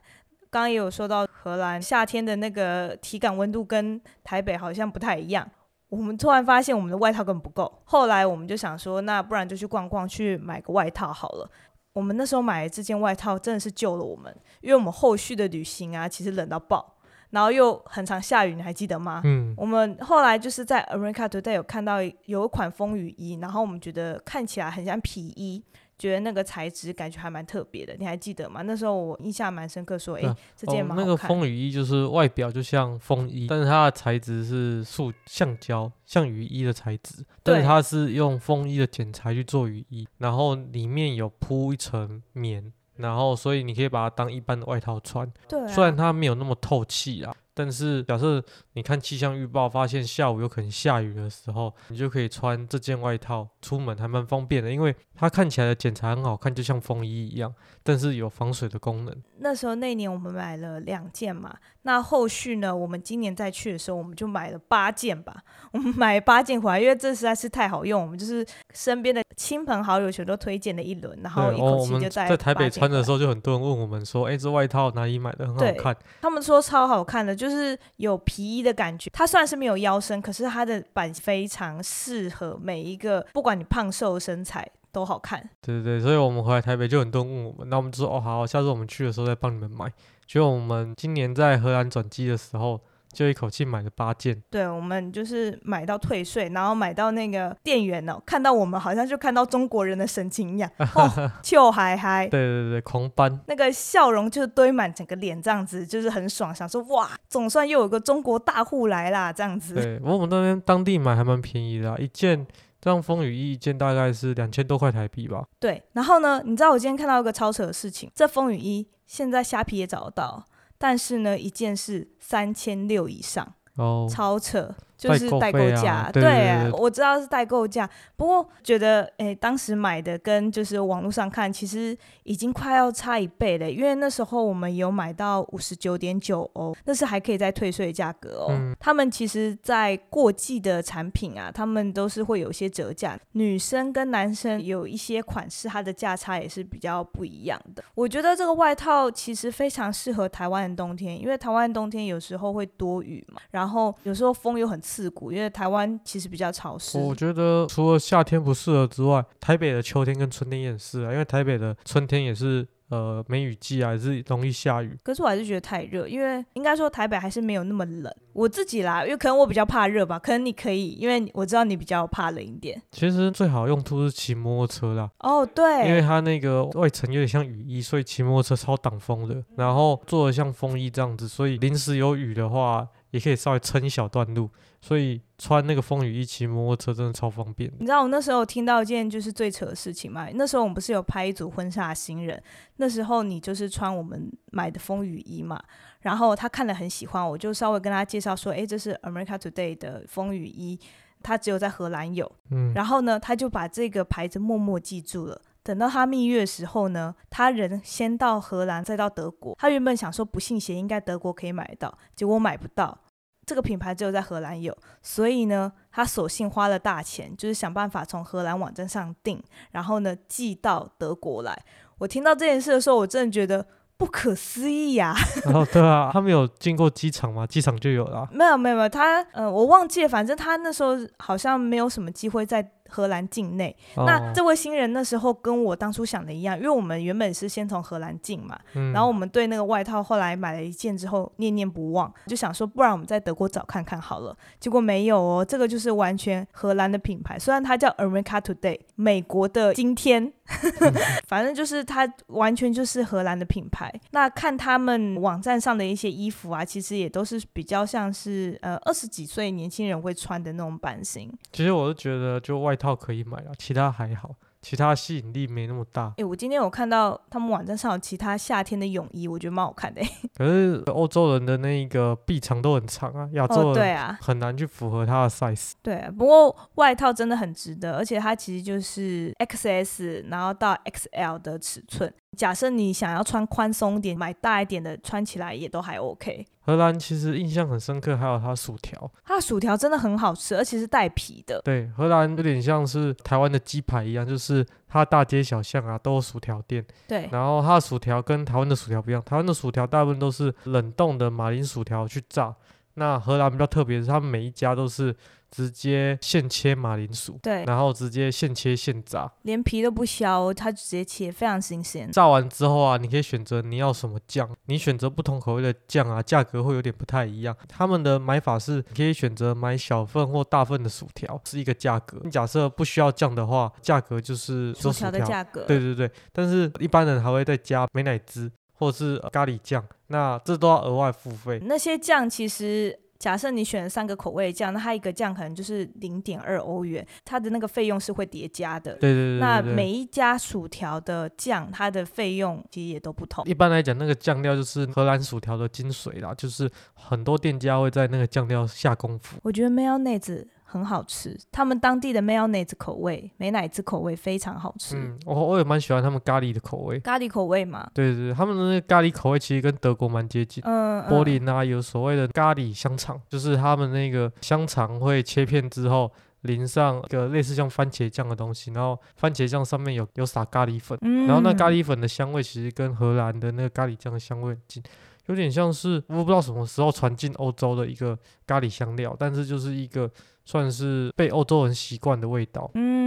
[0.50, 5.48] 刚刚也有说到荷兰夏天的那个体感温度跟台北好像不太一样。
[5.88, 11.50] 我们突然发现我们的外套根本不够，后来我们就想说，那不然就去逛逛，去买个外套好了。
[11.94, 16.94] 我们那时候买的这件外套真的是救了我们，因为我们后续的旅行啊，其实冷到爆，
[17.30, 19.22] 然后又很常下雨，你还记得吗？
[19.24, 25.64] 嗯，我们后来就是在 America Today 有看到有一款风雨衣，然后我们觉得看起来很像皮衣，
[25.98, 28.62] 觉得那个材质感觉还蛮特别的，你还记得吗？
[28.62, 31.16] 那时候我印象蛮深刻，说，诶，这件哦，那个。
[31.16, 47.34] 风雨衣就是外表就像风衣，但是它的材质是塑橡胶，像雨衣的材质，但是它是用风衣的剪裁去做雨衣，然后里面有铺一层棉，然后所以你可以把它当一般的外套穿，对、啊，虽然它没有那么透气啊。
[47.58, 48.40] 但是假设
[48.74, 59.22] 你看气象预报，发现下午有可能下雨的时候，你就可以穿这件外套出门，还蛮方便的，因为它看起来的剪裁很好看，就像风衣一样，但是有防水的功能。
[59.40, 65.36] 那时候那年我们买了两件嘛，那后续呢，我们今年再去的时候，我们就买了八件吧。
[65.72, 75.46] 我们买八件回来，因为这实在是太好用，我们就是身边的亲朋好友全都推荐了一轮，然后一口气就带在台北穿的时候，就很多人问我们说：“哎、这外套哪里买的？
[75.46, 75.96] 很好看。
[76.22, 79.10] 他们说超好看的，就是有皮衣的感觉。
[79.12, 89.90] 它虽然是没有腰身，可是它的版非常适合每一个，不管你胖瘦身材都好看。”对对对，所以我们回来台北就很多人问我们，那我们就说：“哦，好，下次我们去的时候再帮你们买。”
[90.26, 92.78] 结果我们今年在荷兰转机的时候，
[93.10, 94.42] 就一口气买了八件。
[94.50, 102.28] 对，我们就是买到退税，然后买到那个店员哦，看到我们好像就看到中国人的神情一样， 哦，就嗨嗨。
[102.28, 103.40] 对对对，狂搬。
[103.46, 109.76] 那个笑容就堆满整个脸，这样子就是很爽，想说哇，总算又有个中国大户来啦，这样子。
[109.76, 112.46] 对，我们那边当地买还蛮便宜的啊、一件
[112.88, 115.44] 这样风雨衣一件大概是两千多块台币吧。
[115.60, 120.42] 对，然后呢，你知道我今天看到一个超扯的事情，这风雨衣现在虾皮也找得到，
[120.78, 126.10] 但是呢，一件是三千六以上，哦，超扯，就是代购价。
[126.12, 138.48] 对对对我知道是代购价，不过觉得诶，当时买的跟就是网络上看，其实已经快要差一倍了，因为那时候我们有买到五十九点九欧，那是还可以再退税的价格哦。
[138.50, 147.84] 嗯他们其实，在过季的产品啊，他们都是会有一些折价，女生跟男生有一些款式，它的价差也是比较不一样的。
[147.94, 156.98] 我觉得这个外套其实非常适合台湾的冬天，因为台湾的冬天有时候会多雨嘛，然后有时候风又很刺骨，因为台湾其实比较潮湿。
[156.98, 164.96] 我觉得除了夏天不适合之外，台北的秋天跟春天也很适合，因为台北的春天也是呃梅雨季啊，也是容易下雨。
[165.02, 168.10] 可是我还是觉得太热，因为应该说台北还是没有那么冷。
[168.32, 172.80] 我自己啦，因为可能我比较怕热吧，可能你可以，因为我知道你比较怕冷一点。
[172.92, 179.42] 其实最好用途是骑摩托车啦，哦，对，因为它那个外层有点像雨衣，所以骑摩托车超挡风的。
[179.56, 184.50] 然后做的像风衣这样子，所以临时有雨的话，也可以稍微撑一小段路。
[184.80, 187.76] 所以穿那个风雨衣骑摩托车真的超方便的。
[187.80, 190.28] 你知道我那时候听到一件就是最扯的事情吗？
[190.34, 192.40] 那时候我们不是有拍一组婚纱的新人，
[192.76, 195.60] 那时候你就是穿我们买的风雨衣嘛，
[196.02, 200.78] 然后他看了很喜欢，我就稍微跟他介绍说，诶，这是 America Today 的风雨衣，
[201.20, 205.42] 他只有在荷兰有，嗯，然后呢，他就把这个牌子默默记住了。
[205.68, 209.54] 等到他蜜月的时候呢，他人先到荷兰，再到德国。
[209.58, 212.96] 他原本想说不信邪，应该德国可以买得到，结果买不到。
[213.44, 221.54] 这个品牌只有在荷兰有，所以呢，他索性花了大钱，就是想办法从荷兰网站上订，然后呢寄到德国来。
[221.98, 223.66] 我听到这件事的时候，我真的觉得
[223.98, 225.14] 不可思议呀！
[225.44, 227.46] 然后对啊，他们有经过机场吗？
[227.46, 228.26] 机场就有了。
[228.32, 232.72] 没有没有没有，他呃，我忘记了，反正他那时候好像没有什么机会在。
[232.88, 238.58] 荷兰境内，那这位新人那时候跟我当初想的一样，因为我们原本是先从荷兰进嘛，
[238.92, 250.32] 然后我们对那个外套后来买了一件之后念念不忘，就想说不然我们在德国找看看好了，结果没有哦，这个就是完全荷兰的品牌，虽然它叫 America Today，美国的今天，
[251.28, 253.92] 反正就是它完全就是荷兰的品牌。
[254.12, 261.30] 那看他们网站上的一些衣服啊，其实也都是比较像是呃二十几岁年轻人会穿的那种版型。
[261.52, 262.78] 其实我是觉得就外。
[262.78, 266.12] 套可以买啊，其他还好，其他吸引力没那么大。
[266.16, 270.02] 哎，我今天有看到他们网站上有其他夏天的泳衣，我觉得蛮好看的。
[270.36, 275.72] 可是欧洲人的那个臂长都很长啊，亚洲人对啊，很难去符合他的 size。
[275.82, 282.12] 对，不过外套真的很值得，而且它其实就是 XS，然后到 XL 的尺寸。
[282.38, 286.46] 假设你想要穿宽松点，买大一点的，穿起来也都还 OK。
[286.60, 291.60] 荷兰其实印象很深刻，还有它薯条，它的薯条真的很好吃，而且是带皮的。
[291.64, 296.84] 对，荷兰有点像是台湾的鸡排一样，就是它大街小巷啊都有薯条店。
[297.08, 302.54] 对，然后它的薯条跟台湾的薯条不一样，台湾的薯条大部分都是冷冻的马铃薯条去炸，
[302.94, 305.12] 那荷兰比较特别，是他们每一家都是。
[305.50, 312.10] 直接现切马铃薯，对，然后直接现切现炸，连皮都不削，它直接切，非常新鲜。
[312.10, 317.56] 炸完之后啊，你可以选择你要什么酱，你选择不同口味的酱啊，价格会有点不太一样。
[317.66, 322.18] 他们的买法是，你可以选择买小份或大份的薯条，是一个价格。
[322.22, 325.64] 你假设不需要酱的话，价格就是薯条的价格。
[325.64, 331.58] 对对对，但是一般人还会再加美乃滋或者是咖喱酱，那这都要额外付费。
[331.64, 332.98] 那些酱其实。
[333.18, 338.92] 假设你选了三个口味酱，那它一个酱可能就是零点二欧元，它的那个费用是会叠加的。
[338.94, 339.40] 对对对。
[339.40, 343.44] 那每一家薯条的酱，它的费用其实也都不同。
[343.44, 349.36] 一般来讲，那个酱料就是荷兰薯条的精髓啦，就是很多店家会在那个酱料下功夫。
[349.42, 354.96] 我觉得 mayonnaise 很好吃，他们当地的 mayonnaise 口味，美乃滋口味非常好吃。
[354.96, 357.00] 嗯，我我也蛮喜欢他们咖喱的口味。
[357.00, 357.90] 咖喱口味嘛？
[357.94, 360.62] 对对对，他们的那个咖喱口味其实跟德国蛮接近。
[360.66, 361.02] 嗯。
[361.08, 374.82] 柏林啊，有所谓的咖喱香肠，就是他们那个香肠会切片之后淋上一个类似像番茄酱的东西，然后番茄酱上面有有撒咖喱粉，然后那咖喱粉的香味其实跟荷兰的那个咖喱酱的香味很近。
[375.28, 380.10] 有点像是我不知道什么时候传进欧洲的一个咖喱香料，但是就是一个
[380.44, 382.70] 算是被欧洲人习惯的味道。
[382.74, 382.97] 嗯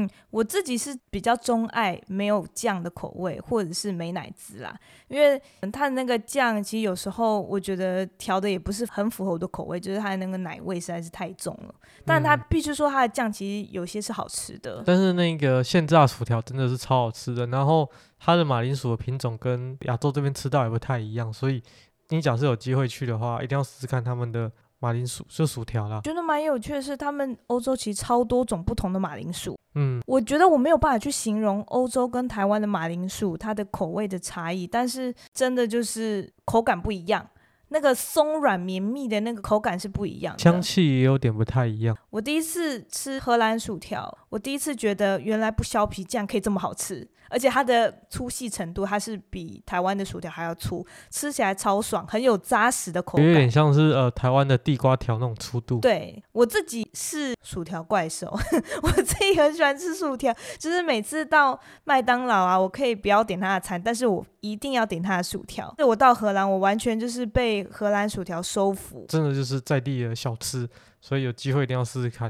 [0.00, 4.74] 嗯嗯，我自己是比较钟爱没有酱的口味，或者是美奶滋啦，
[5.08, 5.40] 因为
[5.72, 11.74] 它的那个酱其实有时候我觉得调的也不是很符合我的口味，就是它的那个奶味实在是太重了。
[12.04, 14.82] 但它必须说它的酱其实有些是好吃的。
[14.86, 17.90] 但是那个现炸薯条真的是超好吃的，然后。
[18.22, 21.62] 它的马铃薯的品种跟亚洲这边吃到也不太一样，所以
[22.10, 26.00] 你假设有机会去的话，一定要试试看他们的马铃薯，就薯条啦。
[26.02, 29.56] 觉得蛮有趣的是，他们欧洲其实超多种不同的马铃薯。
[29.74, 37.28] 嗯，我觉得我没有办法去形容欧洲跟台湾的马铃薯它的口味的差异，但是真的就是口感不一样。
[37.72, 41.96] 那个松软绵密的那个口感是不一样，香气也有点不太一样。
[42.10, 55.78] 我第一次吃荷兰薯条，我第一次觉得原来不削皮竟然可以这么好吃，而且它的粗细程度，它是比台湾的薯条还要粗，吃起来超爽，很有扎实的口感，有点像是呃台湾的地瓜条那种粗度。
[55.78, 58.26] 对我自己是薯条怪兽，
[58.82, 65.74] 我自己很喜欢吃薯条，就是每次到麦当劳啊，我可以不要点它的餐，但是我一定要点它的薯条。
[65.78, 67.66] 我到荷兰，我完全就是被。
[67.70, 70.68] 荷兰薯条收服，真的就是在地的小吃，
[71.00, 72.28] 所以有机会一定要试试看。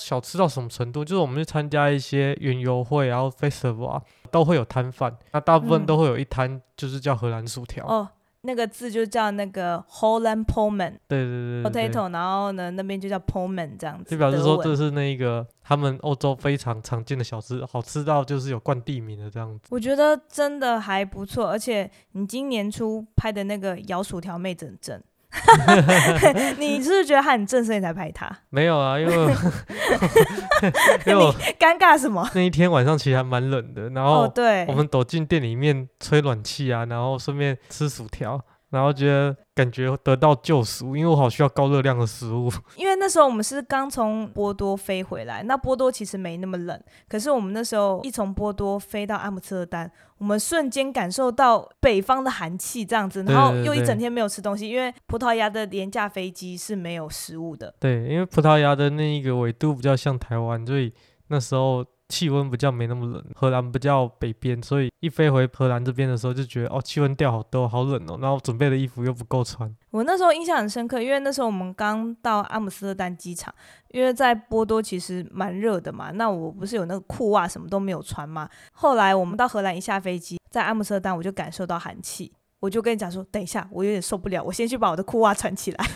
[0.00, 1.04] 小吃到什么程度？
[1.04, 7.86] 就是我们去参加一些园游会，然后 festival 啊，都会有摊贩，那大部分都会有一摊，就是叫荷兰薯条。
[7.86, 8.08] 哦。
[8.42, 19.66] 那个字就叫那个 Holland Pullman，对对对，potato，然后呢那边就叫 Pullman 这样子，就表示说这是那个他们欧洲非常常见的小吃，好吃到就是有冠地名的这样子。
[19.68, 24.98] 我觉得真的还不错，而且你今年初拍的那个咬薯条妹真正。
[26.58, 28.28] 你是不是觉得他很正，所以才拍他？
[28.50, 29.14] 没有啊，因为
[31.06, 32.28] 因为我尴尬什么？
[32.34, 42.50] 那一天晚上其实还蛮冷的，然后对，我们躲进店里面吹暖气啊，然后顺便吃薯条，然后觉得感觉得到救赎，因为我好需要高热量的食物。
[42.76, 57.74] 因为那时候我们是刚从波多飞回来，那波多其实没那么冷，可是我们那时候一从波多飞到阿姆斯特丹，我们瞬间感受到北方的寒气这样子，然后又一整天没有吃东西，因为葡萄牙的廉价飞机是没有食物的。
[57.80, 60.92] 对，因为葡萄牙的那一个纬度比较像台湾，所以
[61.28, 61.84] 那时候。
[62.10, 68.18] 气温比较没那么冷，荷兰比较北边，所以一飞回荷兰这边的时候就觉得哦，气温掉好多，好冷哦。
[68.20, 69.72] 然后准备的衣服又不够穿。
[69.92, 73.54] 我那时候印象很深刻，因为那时候我们刚到阿姆斯特丹机场，
[73.90, 76.10] 因为在波多其实蛮热的嘛。
[76.10, 78.48] 那我不是有那个裤袜什么都没有穿吗？
[78.72, 85.86] 后来我们到荷兰一下飞机，在阿姆斯特丹我就感受到寒气，我就跟你讲说，等一下，我有点受不了，我先去把我的裤袜穿起来。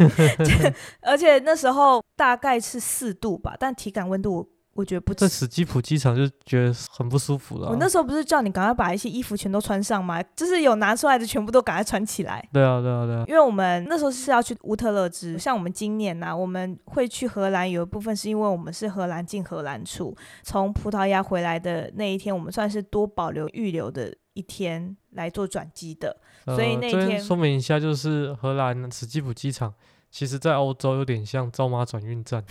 [1.02, 4.53] 而且那时候大概是四度吧，但体感温度。
[4.74, 7.68] 我觉得不在史基普机场就觉得很不舒服了。
[7.68, 10.22] 我那时候不是叫你赶快把一些衣服全都穿上吗？
[10.34, 12.46] 就是有拿出来的全部都赶快穿起来。
[12.52, 13.24] 对啊，对啊，对啊。
[13.28, 29.72] 因为我们那时候是要去乌特勒支，像我们今年呢，我们会去荷兰，有一部分是因为我们是荷兰进荷兰出，从葡萄牙回来的那一天，我们算是多保留预留的一天来做转机的，所以那天说明一下，就是荷兰史基普机场。
[30.14, 32.44] 其实，在欧洲有点像招马转运站，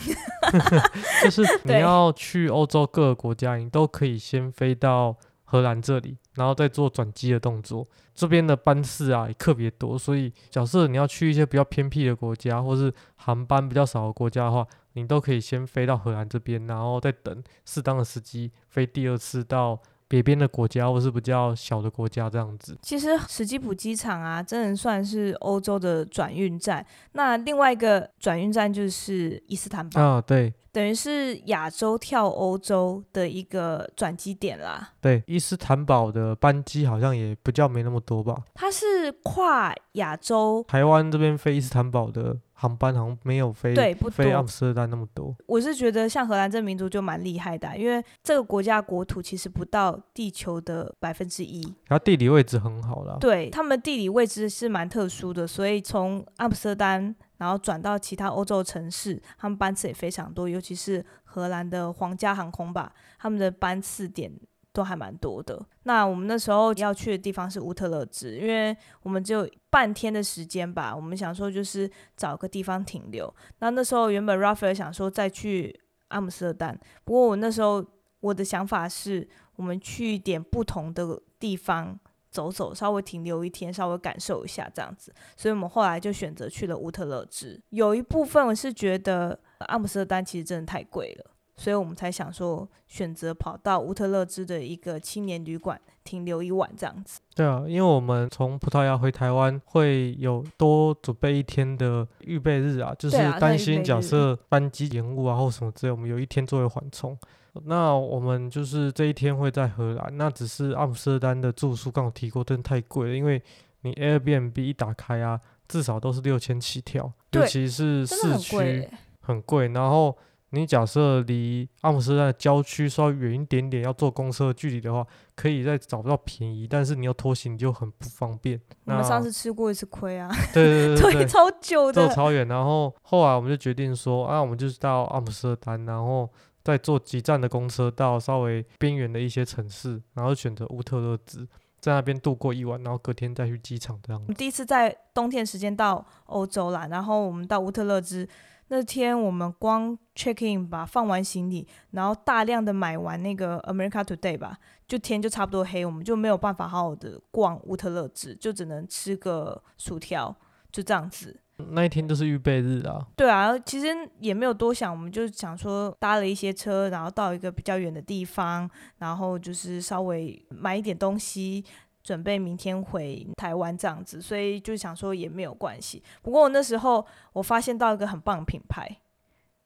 [1.23, 7.87] 就是你要去欧洲各个国家，你都可以先飞到荷兰这里，然后再做转机的动作。
[8.13, 19.81] 这边的班次啊也特别多，所以假设你要去一些比较偏僻的国家，或是航班比较少的国家的话，你都可以先飞到荷兰这边，然后再等适当的时机飞第二次到。
[20.13, 22.77] 北边的国家，或是比较小的国家，这样子。
[22.83, 26.85] 其实史基普机场啊，真的算是欧洲的转运站。
[27.13, 30.53] 那另外一个转运站就是伊斯坦堡啊，对。
[30.71, 34.89] 等于是亚洲跳欧洲的一个转机点啦。
[34.99, 38.43] 对，伊斯坦堡的班机好像也不叫没那么多吧？
[38.53, 45.35] 它是跨亚洲，台湾这边飞伊斯坦堡的航班好像没有飞，对，不飞阿姆斯特丹那么多。
[45.45, 53.17] 我是觉得像荷兰这民族就蛮厉害的，因为这个国家国土其实不到地球的百分之一，然后地理位置很好啦。
[53.19, 57.13] 对他们地理位置是蛮特殊的，所以从阿姆斯特丹。
[57.37, 64.31] 然后转到其他欧洲城市，他们班次也非常多，尤其是荷兰的皇家航空吧，他们的班次点
[64.73, 65.63] 都还蛮多的。
[65.83, 73.33] 那我们那时候要去的地方是乌特勒支，因为我们只有半天的时间吧，我们想说就是找个地方停留。
[73.59, 77.85] 那那时候原本 Rafael 想说再去阿姆斯特丹，不过我那时候
[78.19, 81.99] 我的想法是，我们去一点不同的地方。
[82.33, 87.61] 走走，稍微停留一天，稍微感受一下这样子，所以我们后来就选择去了乌特勒支。
[87.69, 91.29] 有一部分我是觉得阿姆斯特丹其实真的太贵了，
[91.63, 97.21] 所以我们才想说选择跑到乌特勒支的一个青年旅馆停留一晚这样子。
[97.33, 107.17] 对啊，因为我们从葡萄牙回台湾会有多准备一天的预备日啊，就是担心假设班机延误啊或什么之类，我们有一天作为缓冲。
[107.63, 113.15] 那我们就是这一天会在荷兰，那只是阿姆斯特丹的住宿，刚好提过，真的太贵了。
[113.15, 113.41] 因为
[113.83, 118.89] 你 Airbnb 一打开啊，至少都是六千起跳，尤其是市区
[119.21, 119.69] 很贵。
[119.69, 120.17] 然后
[120.53, 128.61] 你假设离阿姆斯特丹的郊区稍微远一点点，要坐公车距离的话，可以再找不到便宜，但是你要拖行就很不方便。
[128.85, 132.47] 我们上次吃过一次亏啊，对对 对对，超久的，走超远。
[132.47, 136.29] 然后后来我们就决定说，啊，我们就是到阿姆斯特丹，然后。
[136.65, 141.45] 再坐几站的公车到稍微边缘的一些城市，然后选择乌特勒支，
[141.81, 144.27] 在那边度过一晚，然后隔天再去机场这样。
[144.35, 148.25] 第一次在冬天时间到欧洲啦，然后我们到乌特勒支
[148.69, 160.35] 那天，我们光 check in 吧，放完行李，然后大量的买完那个 America Today 吧，就天就差不多黑，我们就没有办法好好的逛乌特勒支，就只能吃个薯条，
[160.71, 161.39] 就这样子。
[161.69, 163.05] 那一天都是预备日啊。
[163.15, 163.87] 对啊，其实
[164.19, 171.63] 也没有多想，我们就想说搭了一些车，然后到一个比较远的地方，然后就是稍微买一点东西，
[172.03, 176.03] 准备明天回台湾这样子，所以就想说也没有关系。
[176.21, 178.97] 不过我那时候我发现到一个很棒的品牌，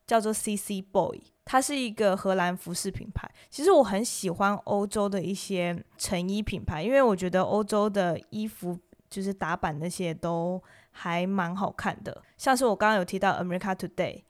[0.05, 3.29] 叫做 CC Boy，它是一个荷兰服饰品牌。
[3.49, 8.77] 其实我很喜欢欧洲的一些成衣品牌，因为我觉得欧洲的衣服
[9.09, 10.61] 就是打版那些都。
[10.99, 14.23] 还蛮好看的，像是我刚刚有提到 America Today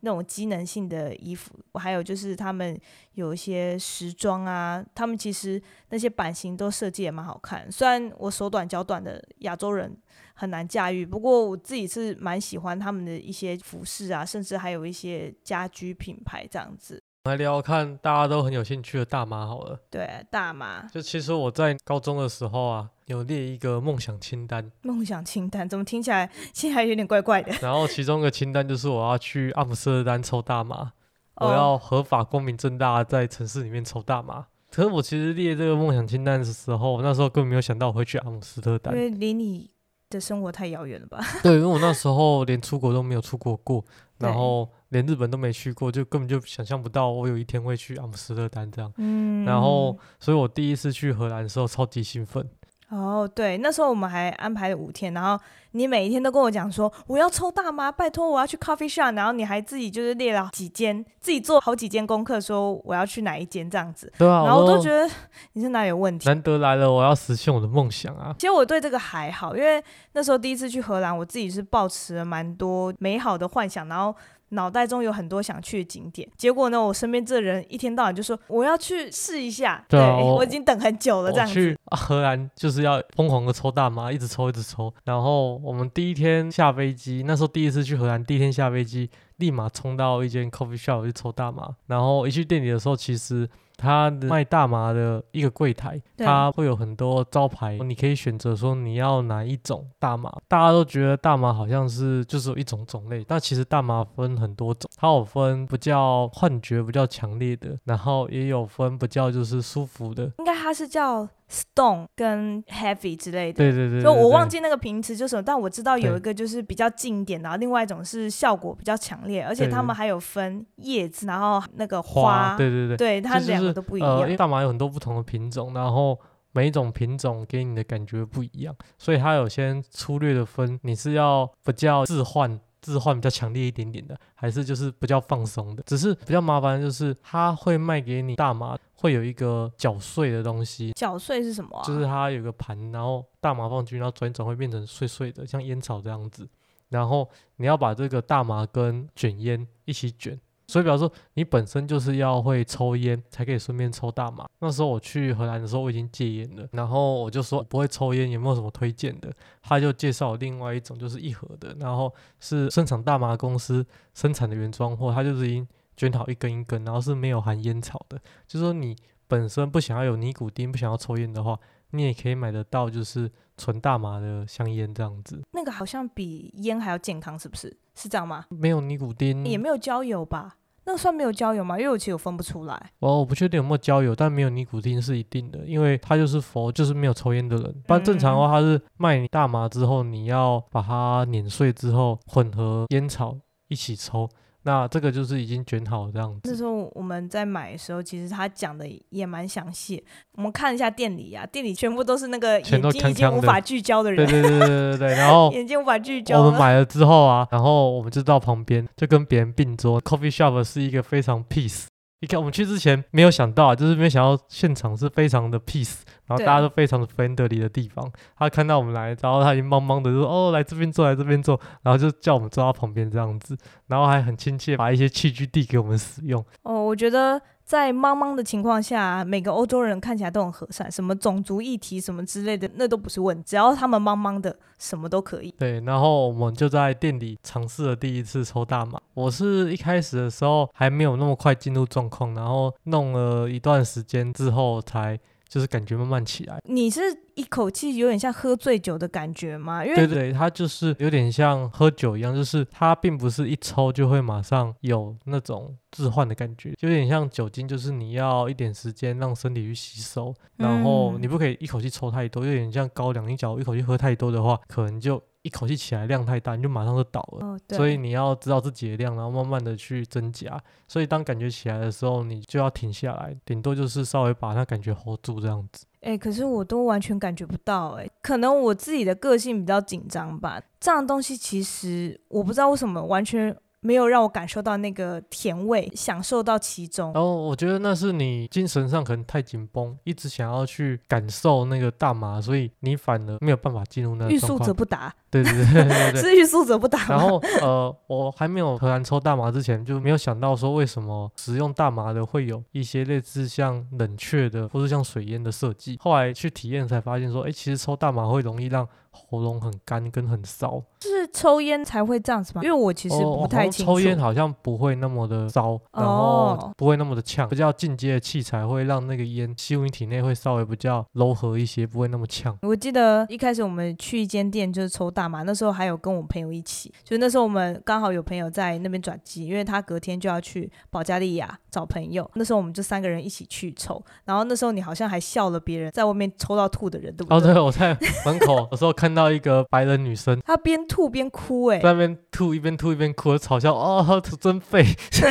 [0.00, 2.78] 那种机能性的衣服，我还有就是他们
[3.14, 7.70] 有一些时装啊，他们其实那些版型都设计也蛮好看。
[7.70, 9.96] 虽然我手短脚短的亚洲人
[10.34, 17.02] 很难驾驭，不过我自己是蛮喜欢他们的一些服饰啊，甚至还有一些家居品牌这样子。
[17.24, 19.78] 来聊聊看大家都很有兴趣的大麻好了。
[19.90, 27.52] 对，大麻就其实我在高中的时候啊，有列一个梦想清单，梦想清单，怎么听起来现在有点怪怪的？
[27.60, 30.92] 然后其中一个清单就是我要去阿姆斯特丹抽大麻，
[31.34, 34.46] 我哦要合法光明正大在城市里面抽大麻。
[34.70, 39.00] 可是我其实列这个梦想清单的时候，那时候根本没有想到我会去阿姆斯特丹因。
[39.00, 39.70] 为离你
[40.08, 41.18] 的生活太遥远了吧？
[41.42, 43.84] 对，因为我那时候连出国都没有出国过，
[44.18, 48.92] 然对后连日本都没去过，就根本就想象不到我有一天会去阿姆斯特丹这样。
[48.96, 52.48] 嗯，然后，所以我第一次去荷兰的时候超级兴奋。
[52.90, 55.38] 哦，对，那时候我们还安排了五天，然后
[55.72, 65.14] 你每一天都跟我讲说我要抽大麻，拜托我要去 coffee shop，然后你还自己就是列了几间，自己做好几间功课，说我要去哪一间这样子，对啊，然后我都觉得得
[65.52, 66.26] 你是哪里有问题。
[66.26, 68.34] 难得来了，我要实现我的梦想啊！
[68.38, 74.16] 其实我对这个还好，因为那时候第一次去荷兰，我自己是抱持了蛮多美好的幻想，然后
[74.50, 76.28] 脑袋中有很多想去的景点。
[76.36, 81.54] 结果呢，我身边这人一天到晚就说我要去试一下，对啊我我已经等很久了这我样子。
[81.54, 84.92] 去啊荷兰就是要疯狂的抽大麻，一直抽一直抽。
[85.04, 91.76] 然后我们第一天下飞机，那时候第一次去荷兰，第一天下飞机，立马冲到一间 coffee shop 去抽大麻。
[91.86, 100.30] 然后一去店里的时候，其实它的卖大麻的一个柜台，对它会有很多招牌，你可以选择说你要哪一种大麻。
[100.48, 110.24] 大家都觉得大麻好像是就是有一种种类，但其实大麻分很多种，它有分比较幻觉比较强烈的，然后也有分比较就是舒服的。
[110.38, 113.56] 应该它是叫 stone 跟 heavy 之类的。
[113.64, 114.58] 对对对就我忘记。
[114.60, 124.36] 那个名词就是什么，但我知道有一个就是比较近一点，然后另外一种是效果比较强烈，而且他们还有分叶子，然后那个花，对对对，对，它两个都不一呃，因为样。
[124.36, 126.18] 大麻有很多不同的品种，然后
[126.50, 132.58] 每一种品种给你的感觉不一样，所以它有先粗略的分，你是要不叫置换。
[132.80, 135.82] 置换比较强烈一点点的，还是就是比较放松的？
[135.86, 141.84] 只是比较麻烦的就是，它会卖给你大麻，会有一个搅碎的东西，搅碎是什么啊？
[141.84, 146.48] 就是它有个盘，然后大麻放进去，然后转一转会变成碎碎的，像烟草这样子。
[146.88, 154.46] 然后你要把这个大麻跟卷烟一起卷，所以比方说你本身就是要会抽烟，才可以顺便抽大麻。
[154.60, 159.32] 那时候我去荷兰的时候，我已经戒烟了，然后我就说不会抽烟，有没有什么推荐的？
[159.62, 165.66] 他就介绍另外一种，就是一盒的，然后是生产大麻公司生产的原装货，它就是已经
[165.96, 168.18] 卷好一根一根，然后是没有含烟草的。
[168.46, 168.94] 就是说你
[169.26, 171.58] 本身不想要有尼古丁，不想要抽烟的话，
[171.92, 177.74] 你也可以买得到，就是纯大麻的香烟这样子，那个好像比烟还要健康，是不是？
[177.98, 178.44] 是这样吗？
[178.48, 180.54] 没有尼古丁，也没有焦油吧？
[180.84, 181.78] 那个算没有焦油吗？
[181.78, 182.74] 因为我其实我分不出来。
[183.00, 187.82] 哦我不确定有没有焦油，但没有尼古丁是一定的，因为他就是佛，就是没有抽烟的人。
[187.86, 193.36] 不然正常的话，他是卖你大麻之后，你要把它碾碎之后混合烟草
[193.68, 194.26] 一起抽，
[194.68, 196.40] 那这个就是已经卷好这样子。
[196.44, 200.04] 那时候我们在买的时候，其实他讲的也蛮详细。
[200.36, 206.42] 我们看一下店里啊，店里全部都是那个眼睛已经无法聚焦的人，对对对对对对，然后 眼睛无法聚焦。
[206.42, 209.98] 我们买了之后啊，然后我们就到旁边，就跟别人并桌。
[210.02, 211.86] Coffee shop 是一个非常 peace。
[212.20, 218.10] 一看我们去之前没有想到啊，就是没有想到现场是非常的 peace，然后大家都非常的 friendly 的地方。
[218.36, 223.56] 他看到我们来，然后他已经懵懵的就说：“哦，来这边坐，来这边坐。”然后就叫我们坐到旁边这样子，
[223.86, 226.44] 然后还很亲切，把一些器具递给我们使用。
[226.62, 235.54] 哦，我觉得在茫茫的情况下，每个欧洲人看起来都很和善，什么种族议题什么之类的，那都不是问，只要他们茫茫的，什么都可以。
[235.58, 238.98] 对，然后我们就在店里尝试了第一次抽大麻。
[239.12, 246.60] 我是一开始的时候还没有那么快进入状况，然后弄了一段时间之后才就是感觉慢慢起来。
[246.64, 247.00] 你是
[247.34, 249.84] 一口气有点像喝醉酒的感觉吗？
[249.84, 267.46] 因为对对，它就是有点像喝酒一样，就是它并不是一抽就会马上有那种置换的感觉，就有点像酒精，就是你要一点时间让身体去吸收，然后嗯你不可以一口气抽太多，有点像高粱，你假如一口气喝太多的话，可能就一口气起来量太大，你就马上就倒了。
[267.46, 270.60] 哦，对，所以你要知道自己的量，然后慢慢的去增加。
[270.86, 275.86] 所以当感觉起来的时候，你就要停下来，顶多就是稍微把那感觉 hold 住这样子。
[276.00, 280.60] 哎、可是我都完全感觉不到、哎，可能我自己的个性比较紧张吧。
[280.78, 287.12] 这样的东西其实我不知道为什么完全没有让我感受到那个甜味，享受到其中。
[287.12, 294.38] 然后我觉得那是你精神上可能太紧绷，一直想要去感受那个大麻，所以你反而没有办法进入那个欲。
[294.38, 296.22] 速则不达，对对对对对。
[296.22, 297.18] 失去素则不打然。
[297.18, 305.96] 后呃，我还没有荷兰抽大麻之前，就没有想到说为什么使用大麻的会有一些类似像冷却的，或是像水烟的设计。
[306.00, 310.82] 后来去体验才发现说，哎，其实抽大麻会容易让喉咙很干跟很烧。
[311.00, 312.62] 是抽烟才会这样子吗？
[312.62, 313.92] 因为我其实哦不太清楚。
[313.92, 322.56] 抽烟好像不会那么的烧，然后哦不会那么的呛，比较进阶的器材会让那个烟吸入你体内会稍微比较柔和一些，不会那么呛。
[322.62, 337.60] 我记得一开始我们去一间店就是抽大麻，那时候还有跟我朋友一起，就那时候我们刚好有朋友在那边转机，因为他隔天就要去保加利亚找朋友，那时候我们就三个人一起去抽，然后那时候你好像还笑了别人在外面抽到吐的人，对不对哦，对？
[337.60, 345.24] 我在门口有时候看到一个白人女生她边吐边哭、哎，在那边吐，一边吐一边哭，嘲笑哦，吐真废， 居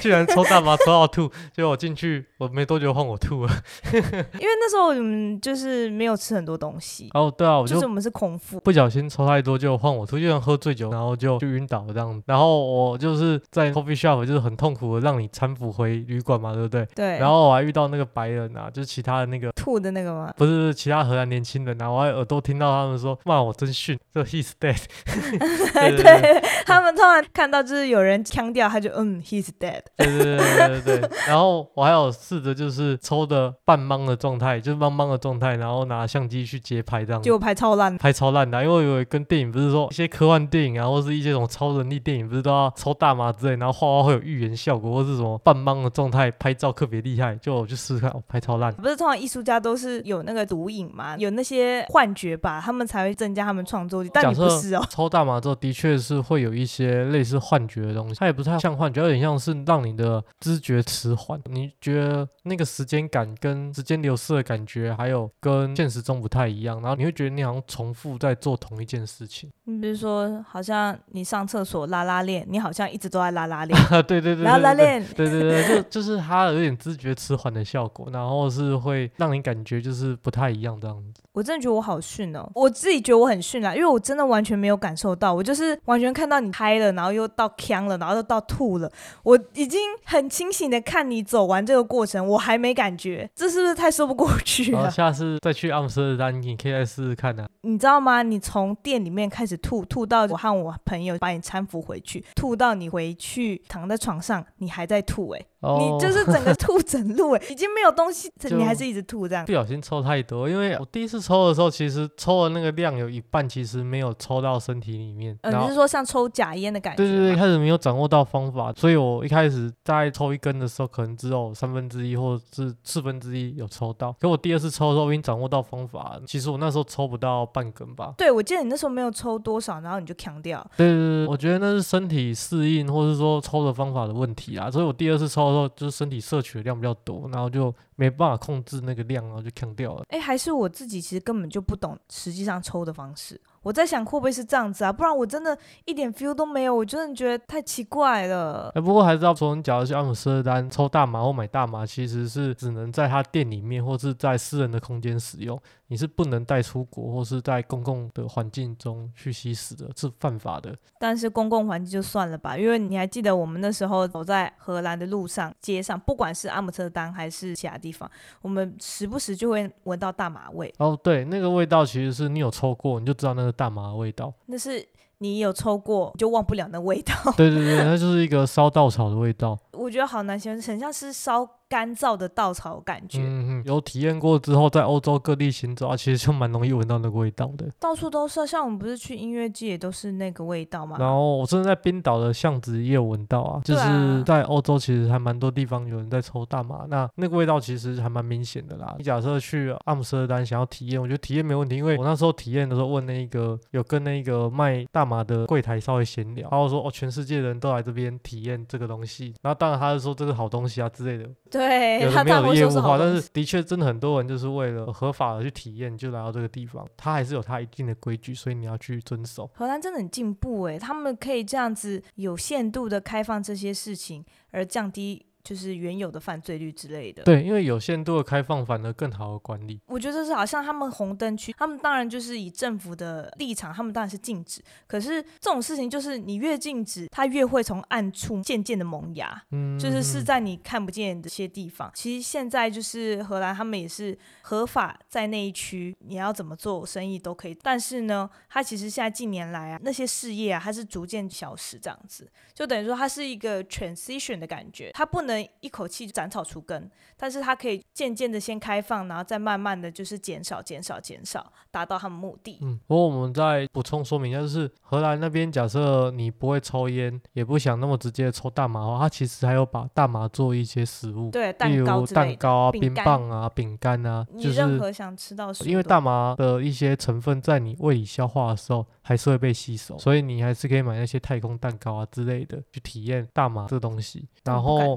[0.00, 3.52] 居然抽大麻抽到吐，结果我进去我没多久换我吐了。
[3.92, 8.58] 因为那时候我们就是没有吃很多东西，哦，对啊，我就就是我们是空腹。
[8.60, 12.22] 不小心抽太多，就换我吐，就像喝醉酒，然后就就晕倒这样子。
[12.26, 16.86] 然后我就是在 coffee shop，就是很痛苦的让你搀扶回旅馆嘛，对不对？
[16.94, 20.32] 对，然后我还遇到那个白人啊，就是其他的那个吐的那个吗？
[20.36, 24.76] 不是不是其他荷兰年轻人啊，我还耳朵听到他们说骂我真逊，这 he's dead
[25.96, 29.80] 对他们突然看到就是有人腔调，他就嗯，he's dead。
[29.96, 31.10] 对对对对对对。
[31.26, 37.30] 然后我还有试着就是抽的半懵的状态，就是懵懵的状态，然后拿相机去街拍这样子结。
[37.30, 48.72] 果拍超烂，拍超烂的啊、因为我以为跟电影不是说一些科幻电影啊，或是一些什么超能力电影，不是都要抽大麻之类，然后画画会有预言效果，或是什么半懵的状态拍照特别厉害，就我去试试看，哦，拍超烂。
[48.74, 54.10] 不是通常艺术家都是有那个毒瘾吗，有那些幻觉吧，他们才会增加他们创作力。
[54.12, 61.40] 但你不是哦，抽大麻之后，的确是会有一些类似幻觉的东西，它也不太像幻觉，有点像是让你的知觉迟缓。
[61.46, 69.50] 你觉得那个时间感跟时间流逝的感觉，还有跟现实中不太一样，然后你会觉得你好像重复在做同一件事情。
[69.64, 75.04] 你比如说，好像你上厕所拉拉链，你好像一直都在拉拉链，啊，对对对对拉拉链。
[75.14, 81.22] 对对对，就 就是它有点知觉迟缓的效果，然后是会让你感觉就是不太一样这样子。
[81.36, 88.90] 我真的觉得我好逊哦，我自己觉得我很逊啦，因为我真的完全没有感受到，我就是完全看到你嗨了，然后又到呛了，然后又到吐了，
[89.22, 94.90] 我已经很清醒的看你走完这个过程，我还没感觉，这是不是太说不过去了？
[94.90, 97.46] 下次再去阿姆斯特丹，你可以再试试看啊。
[97.60, 98.22] 你知道吗？
[98.22, 109.52] 你从店里面开始吐，吐到我和我朋友把你搀扶回去，吐到你回去躺在床上，你还在吐、欸，哦，你就是整个吐整路、哎， 已经没有东西，就你还是一直吐这样不。
[109.52, 117.08] 小心抽太多，因为我第一次抽的时候，其实抽的那个量有一半其实没有抽到身体里面，呃，你是说像抽假烟的感觉吗？
[117.08, 128.12] 对对对，开始没有掌握到方法，所以我一开始在抽一根的时候，可能只有三分之一或者是四分之一有抽到，可我第二次抽的时候，我已经掌握到方法，其实我那时候抽不到半根吧。
[128.18, 130.64] 对，我记得你那时候没有抽多少，然后你就强调。
[130.76, 134.70] 对对对，我觉得那是身体适应，或是说抽的方法的问题啊。
[134.70, 140.04] 所以我第二次抽的时候，就是身体摄取的量比较多，然后就没办法控制那个量，然后就呛掉了。
[140.08, 143.40] 哎，还是我自己其实根本就不懂实际上抽的方式。
[143.62, 144.92] 我在想会不会是这样子啊？
[144.92, 148.70] 不然我真的一点 feel 都没有，我真的觉得太奇怪了。
[148.76, 160.76] 哎，不过还是要说，你假如去阿姆斯特丹抽大麻或买大麻，其实是只能在他店里面或是在私人的空间使用，你是不能带出国或是在公共的环境中去吸食的，是犯法的。
[160.98, 168.10] 但是公共环境就算了吧，因为你还记得我们那时候走在荷兰的路上、街上，不管是阿姆斯特丹还是其他地方，
[168.42, 170.74] 我们时不时就会闻到大麻味。
[170.78, 174.32] 哦，对，那个味道其实是你有抽过，你就知道那个大麻的味道。
[174.46, 174.84] 那是
[175.18, 177.14] 你有抽过，你就忘不了那味道。
[177.36, 179.58] 对对对，那就是一个烧稻草的味道。
[179.76, 187.66] 我觉得好难形容，很像是烧干燥的稻草感觉，嗯嗯，有体验过之后，在欧洲各地行走啊，其实就蛮容易闻到那个味道的。
[187.80, 188.46] 到处都是啊。
[188.46, 190.96] 像我们不是去音乐季也都是那个味道嘛？
[190.98, 198.94] 然后我甚至在冰岛的巷子也有闻到啊，就是在欧洲其实还蛮多地方有人在抽大麻，那那个味道其实还蛮明显的啦。
[198.96, 213.28] 你假设去阿姆斯特丹想要体验，我觉得体验没问题，因为我那时候体验的时候问那个有跟那个卖大麻的柜台稍微闲聊，然后说哦全世界人都来这边体验这个东西，然后当然他是说这是好东西啊之类的，对，没有的业务化，但是。
[213.32, 219.50] 的确真的很多人就是为了合法的去体验就来到这个地方，他还是有他一定的规矩，所以你要去遵守。
[219.54, 227.22] 荷兰真的很进步诶，他们可以这样子有限度的开放这些事情，而降低就是原有的犯罪率之类的。
[227.22, 229.80] 对，因为有限度的开放反而更好的管理。
[229.86, 234.60] 我觉得是好像他们红灯区，他们当然就是以政府的立场，他们当然是禁止。
[234.88, 241.88] 可是这种事情就是你越禁止，它越会从暗处渐渐的萌芽，嗯，就是是在你看不见的些地方。
[241.94, 247.56] 其实现在就是荷兰，他们也是合法在那一区，你要怎么做生意都可以。
[247.62, 262.58] 但是呢，它其实现在近年来啊，那些事业啊，它是逐渐消失，这样子，就等于说它是一个 transition 的感觉，它不能一口气斩草除根，但是它可以渐渐的先开放，然后再慢慢的就是减少、减少、减少，达到他们目的。
[262.62, 284.28] 嗯，不过我们再补充说明一下，就是荷兰那边，假设你不会抽烟，也不想那么直接抽大麻的话，它其实还有把大麻做一些食物，对，蛋糕蛋糕啊、冰棒啊、饼干啊，你就是任何想吃到因为大麻的一些成分在你胃里消化的时候还是会被吸收，所以你还是可以买那些太空蛋糕啊之类的去体验大麻这东西。
[284.44, 284.96] 然后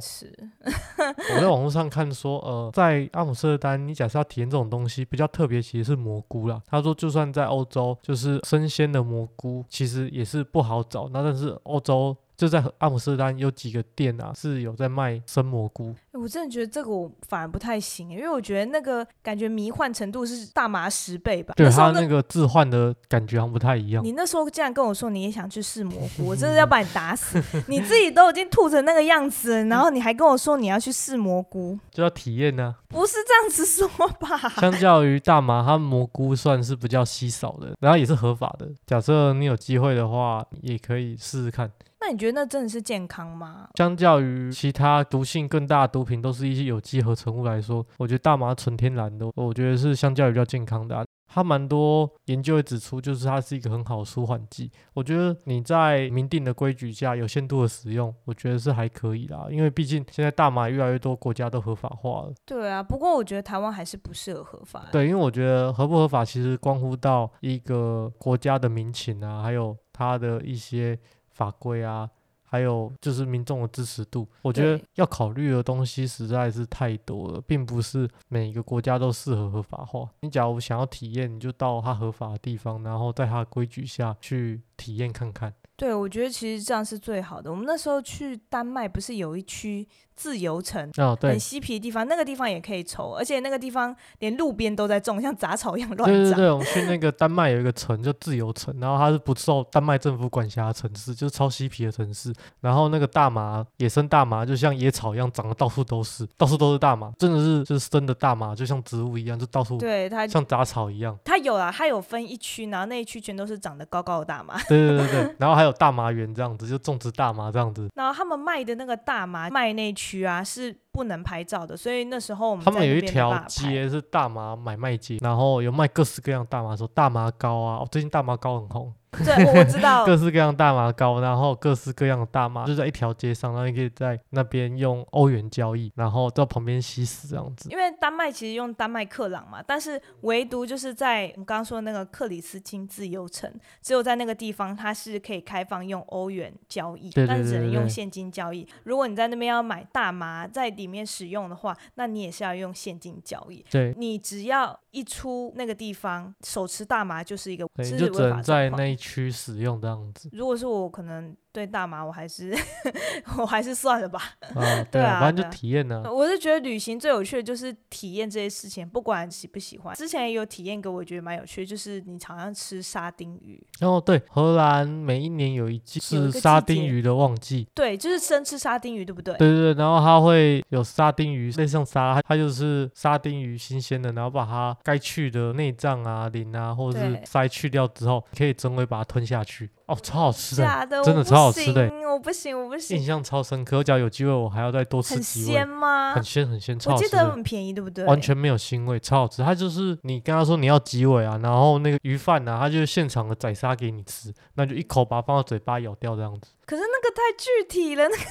[1.36, 6.62] 我在网络上看说，呃，在阿姆斯特丹，你假设要体验这种东西，比较特别其实是蘑菇啦。
[6.68, 11.10] 他说，就算在欧洲，就是生鲜的蘑菇，其实也是不好找。
[11.10, 15.94] 那但是欧洲就在阿姆斯特丹有几个店啊，是有在卖生蘑菇。
[16.14, 21.54] 我真的觉得这个我反而不太行，因为我觉得那个感觉迷幻程度是大麻十倍吧。
[21.58, 24.02] 对它那个置换的感觉好像不太一样。
[24.02, 27.44] 你那时候竟然跟我说你也想去试蘑菇，我真的要把你打死！
[27.68, 33.86] 你自己都已经吐成那个样子了，然后你还跟我说你要去试蘑菇，就要体验呢、不是这样子说
[34.18, 34.38] 吧？
[34.62, 38.70] 相较于大麻，它蘑菇算是比较稀少的，然后也是合法的。
[38.86, 41.70] 假设你有机会的话，也可以试试看。
[42.02, 43.68] 那你觉得那真的是健康吗？
[43.76, 51.06] 相较于其他毒性更大的毒品，都是一些有机合成物来说，我觉得大麻纯天然的，我觉得是相较于比较健康的、啊。
[51.32, 54.72] 它蛮多研究会指出，就是它是一个很好的舒缓剂。
[54.96, 59.46] 我觉得你在明定的规矩下，有限度的使用，我觉得是还可以啦。
[59.52, 62.34] 因为毕竟现在大麻越来越多国家都合法化了。
[62.48, 64.88] 对啊，不过我觉得台湾还是不适合合法。
[64.92, 70.98] 对，因为我觉得合不合法其实关乎到一个国家的民情啊，还有它的一些
[71.40, 72.10] 法规啊，
[72.44, 74.28] 还有就是民众的支持度。
[74.42, 80.10] 我觉得要考虑的东西实在是太多了，并不是每一个国家都适合合法化。
[80.20, 85.54] 你假如想要体验，你就到它合法的地方，然后在它的规矩下去体验看看。
[85.78, 87.50] 对，我觉得其实这样是最好的。
[87.50, 89.88] 我们那时候去丹麦，不是有一区
[90.20, 96.06] 自由城，哦，对很，嬉皮的地方，那个地方也可以抽，而且那个地方连路边都在种，像杂草一样乱长。
[96.14, 102.34] 对对对，我们去那个丹麦有一个城叫自由城，然后它是不受丹麦政府管辖的城市，就是超嬉皮的城市。
[102.60, 111.18] 然后那个大麻，野生大麻就像野草一样长得到处都是，到处都是大麻，真的是就是生的大麻，就像植物一样，就到处对它，像杂草一样。
[111.24, 114.62] 它有啊，它有分一区，然后那一区全都是长得高高的大麻。
[114.68, 117.90] 对对对对，然后还有大麻园这样子，就种植大麻这样子。
[117.96, 137.70] 然后他们卖的那个大麻卖那一区啊是不能拍照的，所以那时候我们他们有一条街是大麻买卖街，然后有卖各式各样大麻，说大麻膏啊，哦，最近大麻膏很红，对，我我知道， 各式各样大麻膏，然后各式各样的大麻就在一条街上，然后你可以在那边用欧元交易，然后到旁边吸食这样子。
[137.70, 143.52] 因为丹麦其实用丹麦克朗嘛，但是唯独就是在我们刚刚说的那个克里斯汀自由城，
[143.82, 148.68] 只有在那个地方它是可以开放用欧元交易，对对但是只能用现金交易。
[148.84, 153.66] 如果你在那边要买大麻在里面使用的话，那你也是要用现金交易。
[153.72, 160.30] 对，你只要一出那个地方，手持大麻就是一个就只违法状能在那一区使用这样子。
[160.32, 162.56] 如果是我，可能对大麻我还是
[163.38, 164.22] 我还是算了吧。
[164.56, 169.96] 啊， 对啊，啊反正就体验呢、我是觉得旅行最有趣的就是体验这些事情，不管喜不喜欢。
[169.96, 179.36] 之前也有体验过，我觉得蛮有趣的，就是你常常吃沙丁鱼，然后对，荷兰每一年有一季是沙丁鱼的旺季，对，就是生吃沙丁鱼，对不对？
[179.38, 193.78] 对对对，然后它会有沙丁鱼，类似像沙，它它就是沙丁鱼新鲜的，然后把它该去的内脏啊、鳞啊，或者是对鳃去掉之后，可以整尾把它吞下去，哦，超好吃的，假的，真的超好吃的行我不行，我不行印，象超深刻。
[193.78, 196.24] 我只要有机会，我还要再多吃很几很鲜，吗很？
[196.24, 197.18] 鲜很鲜，超好吃的。
[197.18, 198.06] 得很便宜，对不对？
[198.06, 199.42] 完全没有腥味，超好吃。
[199.42, 208.24] 它就是你跟他说你要几尾啊，然后那个鱼饭啊，他就是现场的宰杀给你吃，那就一口把它放到嘴巴咬掉这样子，可是那个太具体了， 那个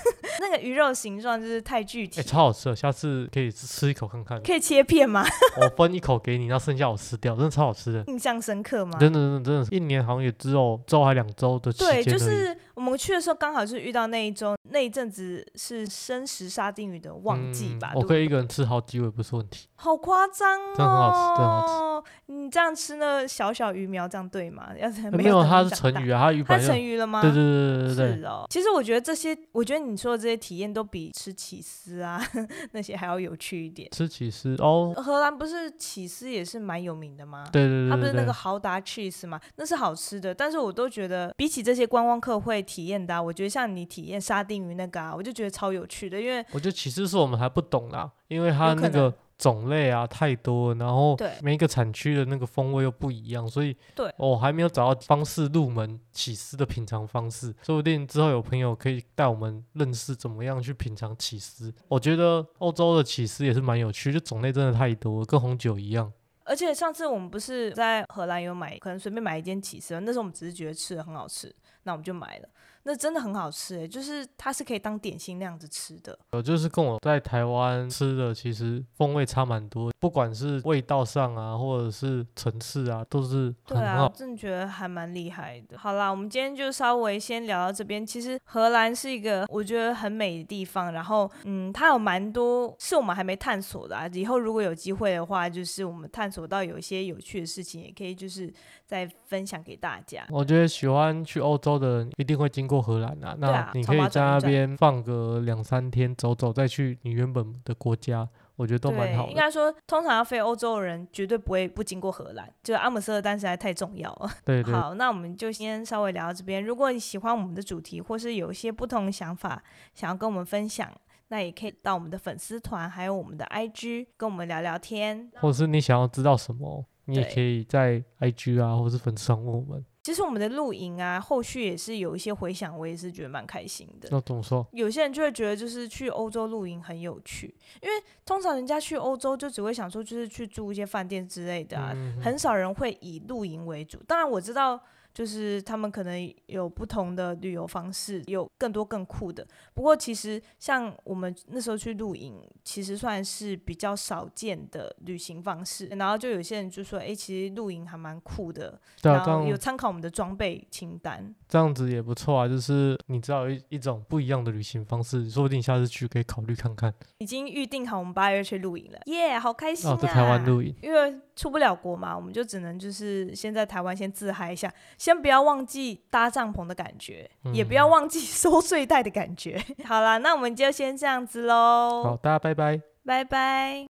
[0.43, 2.77] 那个鱼肉形状就是太具体哎、，超好吃的。
[2.77, 4.41] 下次可以吃一口看看。
[4.45, 5.25] 可以切片吗？
[5.61, 8.05] 我分一口给你，然后剩下我吃掉，真的超好吃的。
[8.07, 8.97] 印象深刻吗？
[9.01, 12.05] 真的，真的，真的一年好像也只有周还两周的时间而对，已。
[12.05, 17.91] 就是我们去的时候刚好是遇到那一周，那一阵子是生食沙丁鱼的旺季吧？
[17.93, 19.67] 嗯我可以一个人吃好几尾不是问题。
[19.75, 20.75] 好夸张哦！
[20.77, 22.09] 真的很好吃真的很好吃。
[22.27, 24.69] 你这样吃那小小鱼苗，这样对吗？
[24.79, 27.21] 要是没有，它是成成鱼啊，它鱼它成鱼了吗？
[27.21, 32.25] 对对对对对对，是哦，其实我觉得这些，我觉得你说的这些体验都比吃起司啊
[32.71, 33.91] 那些还要有趣一点。
[33.91, 37.45] 吃起司哦，荷兰不是起司也是蛮有名的吗？
[37.53, 39.41] 对对对它不是那个豪达 cheese 吗？
[39.57, 61.73] 那是好吃的，但是我都觉得比起这些观光客会体验的、啊，我觉得像你体验沙丁鱼那个啊，我就觉得超有趣的，因为我觉得起司是我们还不懂啦，因为它那个种类啊太多，然后对每一个产区的那个风味又不一样，所以对我还没有找到方式入门起司的品尝方式，说不定之后有朋友可以带我们认识怎么样去品尝起司。
[61.89, 66.13] 我觉得欧洲的起司也是蛮有趣，就种类真的太多了，跟红酒一样。
[66.45, 72.49] 而且上次我们不是在荷兰有买，可能随便买一间起司，那时候我们只是觉得吃的很好吃，那我们就买了。
[72.89, 76.19] 那真的很好吃诶、就是它是可以当点心那样子吃的。
[76.33, 84.13] 有就是跟我在台湾吃的其实风味差蛮多，不管是味道上啊，或者是层次啊，都是对啊，很好我。
[84.17, 85.77] 真的觉得还蛮厉害的。
[85.77, 88.07] 好啦，我们今天就稍微先聊到这边。
[88.07, 94.09] 其实荷兰是一个我觉得很美的地方，然后嗯，它有蛮多是我们还没探索的、啊。
[94.15, 98.51] 以后如果有机会的话，就是我们探索到有一些有趣的事情，也可以就是
[98.87, 100.27] 再分享给大家。
[100.31, 109.31] 我觉得喜欢去欧洲的人一定会经过荷兰啊，那你可以在那边放个两三天走走，再去你原本的国家，我觉得都蛮，好的。
[109.31, 114.31] 应该说，通常要飞欧洲的人绝对不会不经过荷兰，就是阿姆斯特丹实在太重要了。
[114.45, 116.65] 对对，好，那我们就先稍微聊到这边。
[116.65, 119.63] 如果你喜欢我们的主题，或是有一些不同的想法
[119.95, 120.91] 想要跟我们分享，
[121.29, 125.31] 那也可以到我们的粉丝团，还有我们的 IG 跟我们聊聊天。
[125.37, 129.85] 或者是你想要知道什么，你也可以在 IG 啊，或是粉丝团问我们。
[130.09, 134.09] 其实我们的露营啊，后续也是有一些回响，我也是觉得蛮开心的。
[134.11, 134.67] 那怎么说？
[134.73, 137.95] 有些人就会觉得，就是去欧洲露营很有趣，因为
[138.25, 143.99] 通常人家去欧洲就只会想说，就是去住一些饭店之类的啊，嗯很少人会以露营为主。
[144.07, 144.81] 当然我知道，
[145.19, 149.45] 就是他们可能有不同的旅游方式，有更多更酷的。
[149.75, 155.87] 不过其实像我们那时候去露营，其实算是比较少见的旅行方式。
[155.87, 161.35] 然后就有些人就说，哎、其实露营还蛮酷的，对啊，然后有参考我们的装备清单。
[161.49, 166.95] 这样子也不错啊，就是你知道有一一种不一样的旅行方式，说不定下次去可以考虑看看。
[167.19, 169.95] 已经预定好我们八月去露营了，耶、好开心啊！
[169.95, 174.69] 哦，在台湾露营，因为出不了国嘛，我们就只能就是先在台湾先自嗨一下，
[174.99, 179.57] 先不要忘记搭帐篷的感觉，也不要嗯忘记 收睡袋的感觉。
[179.87, 182.81] 好啦，那我们就先这样子喽，好，大家拜拜。
[183.07, 183.89] 拜拜。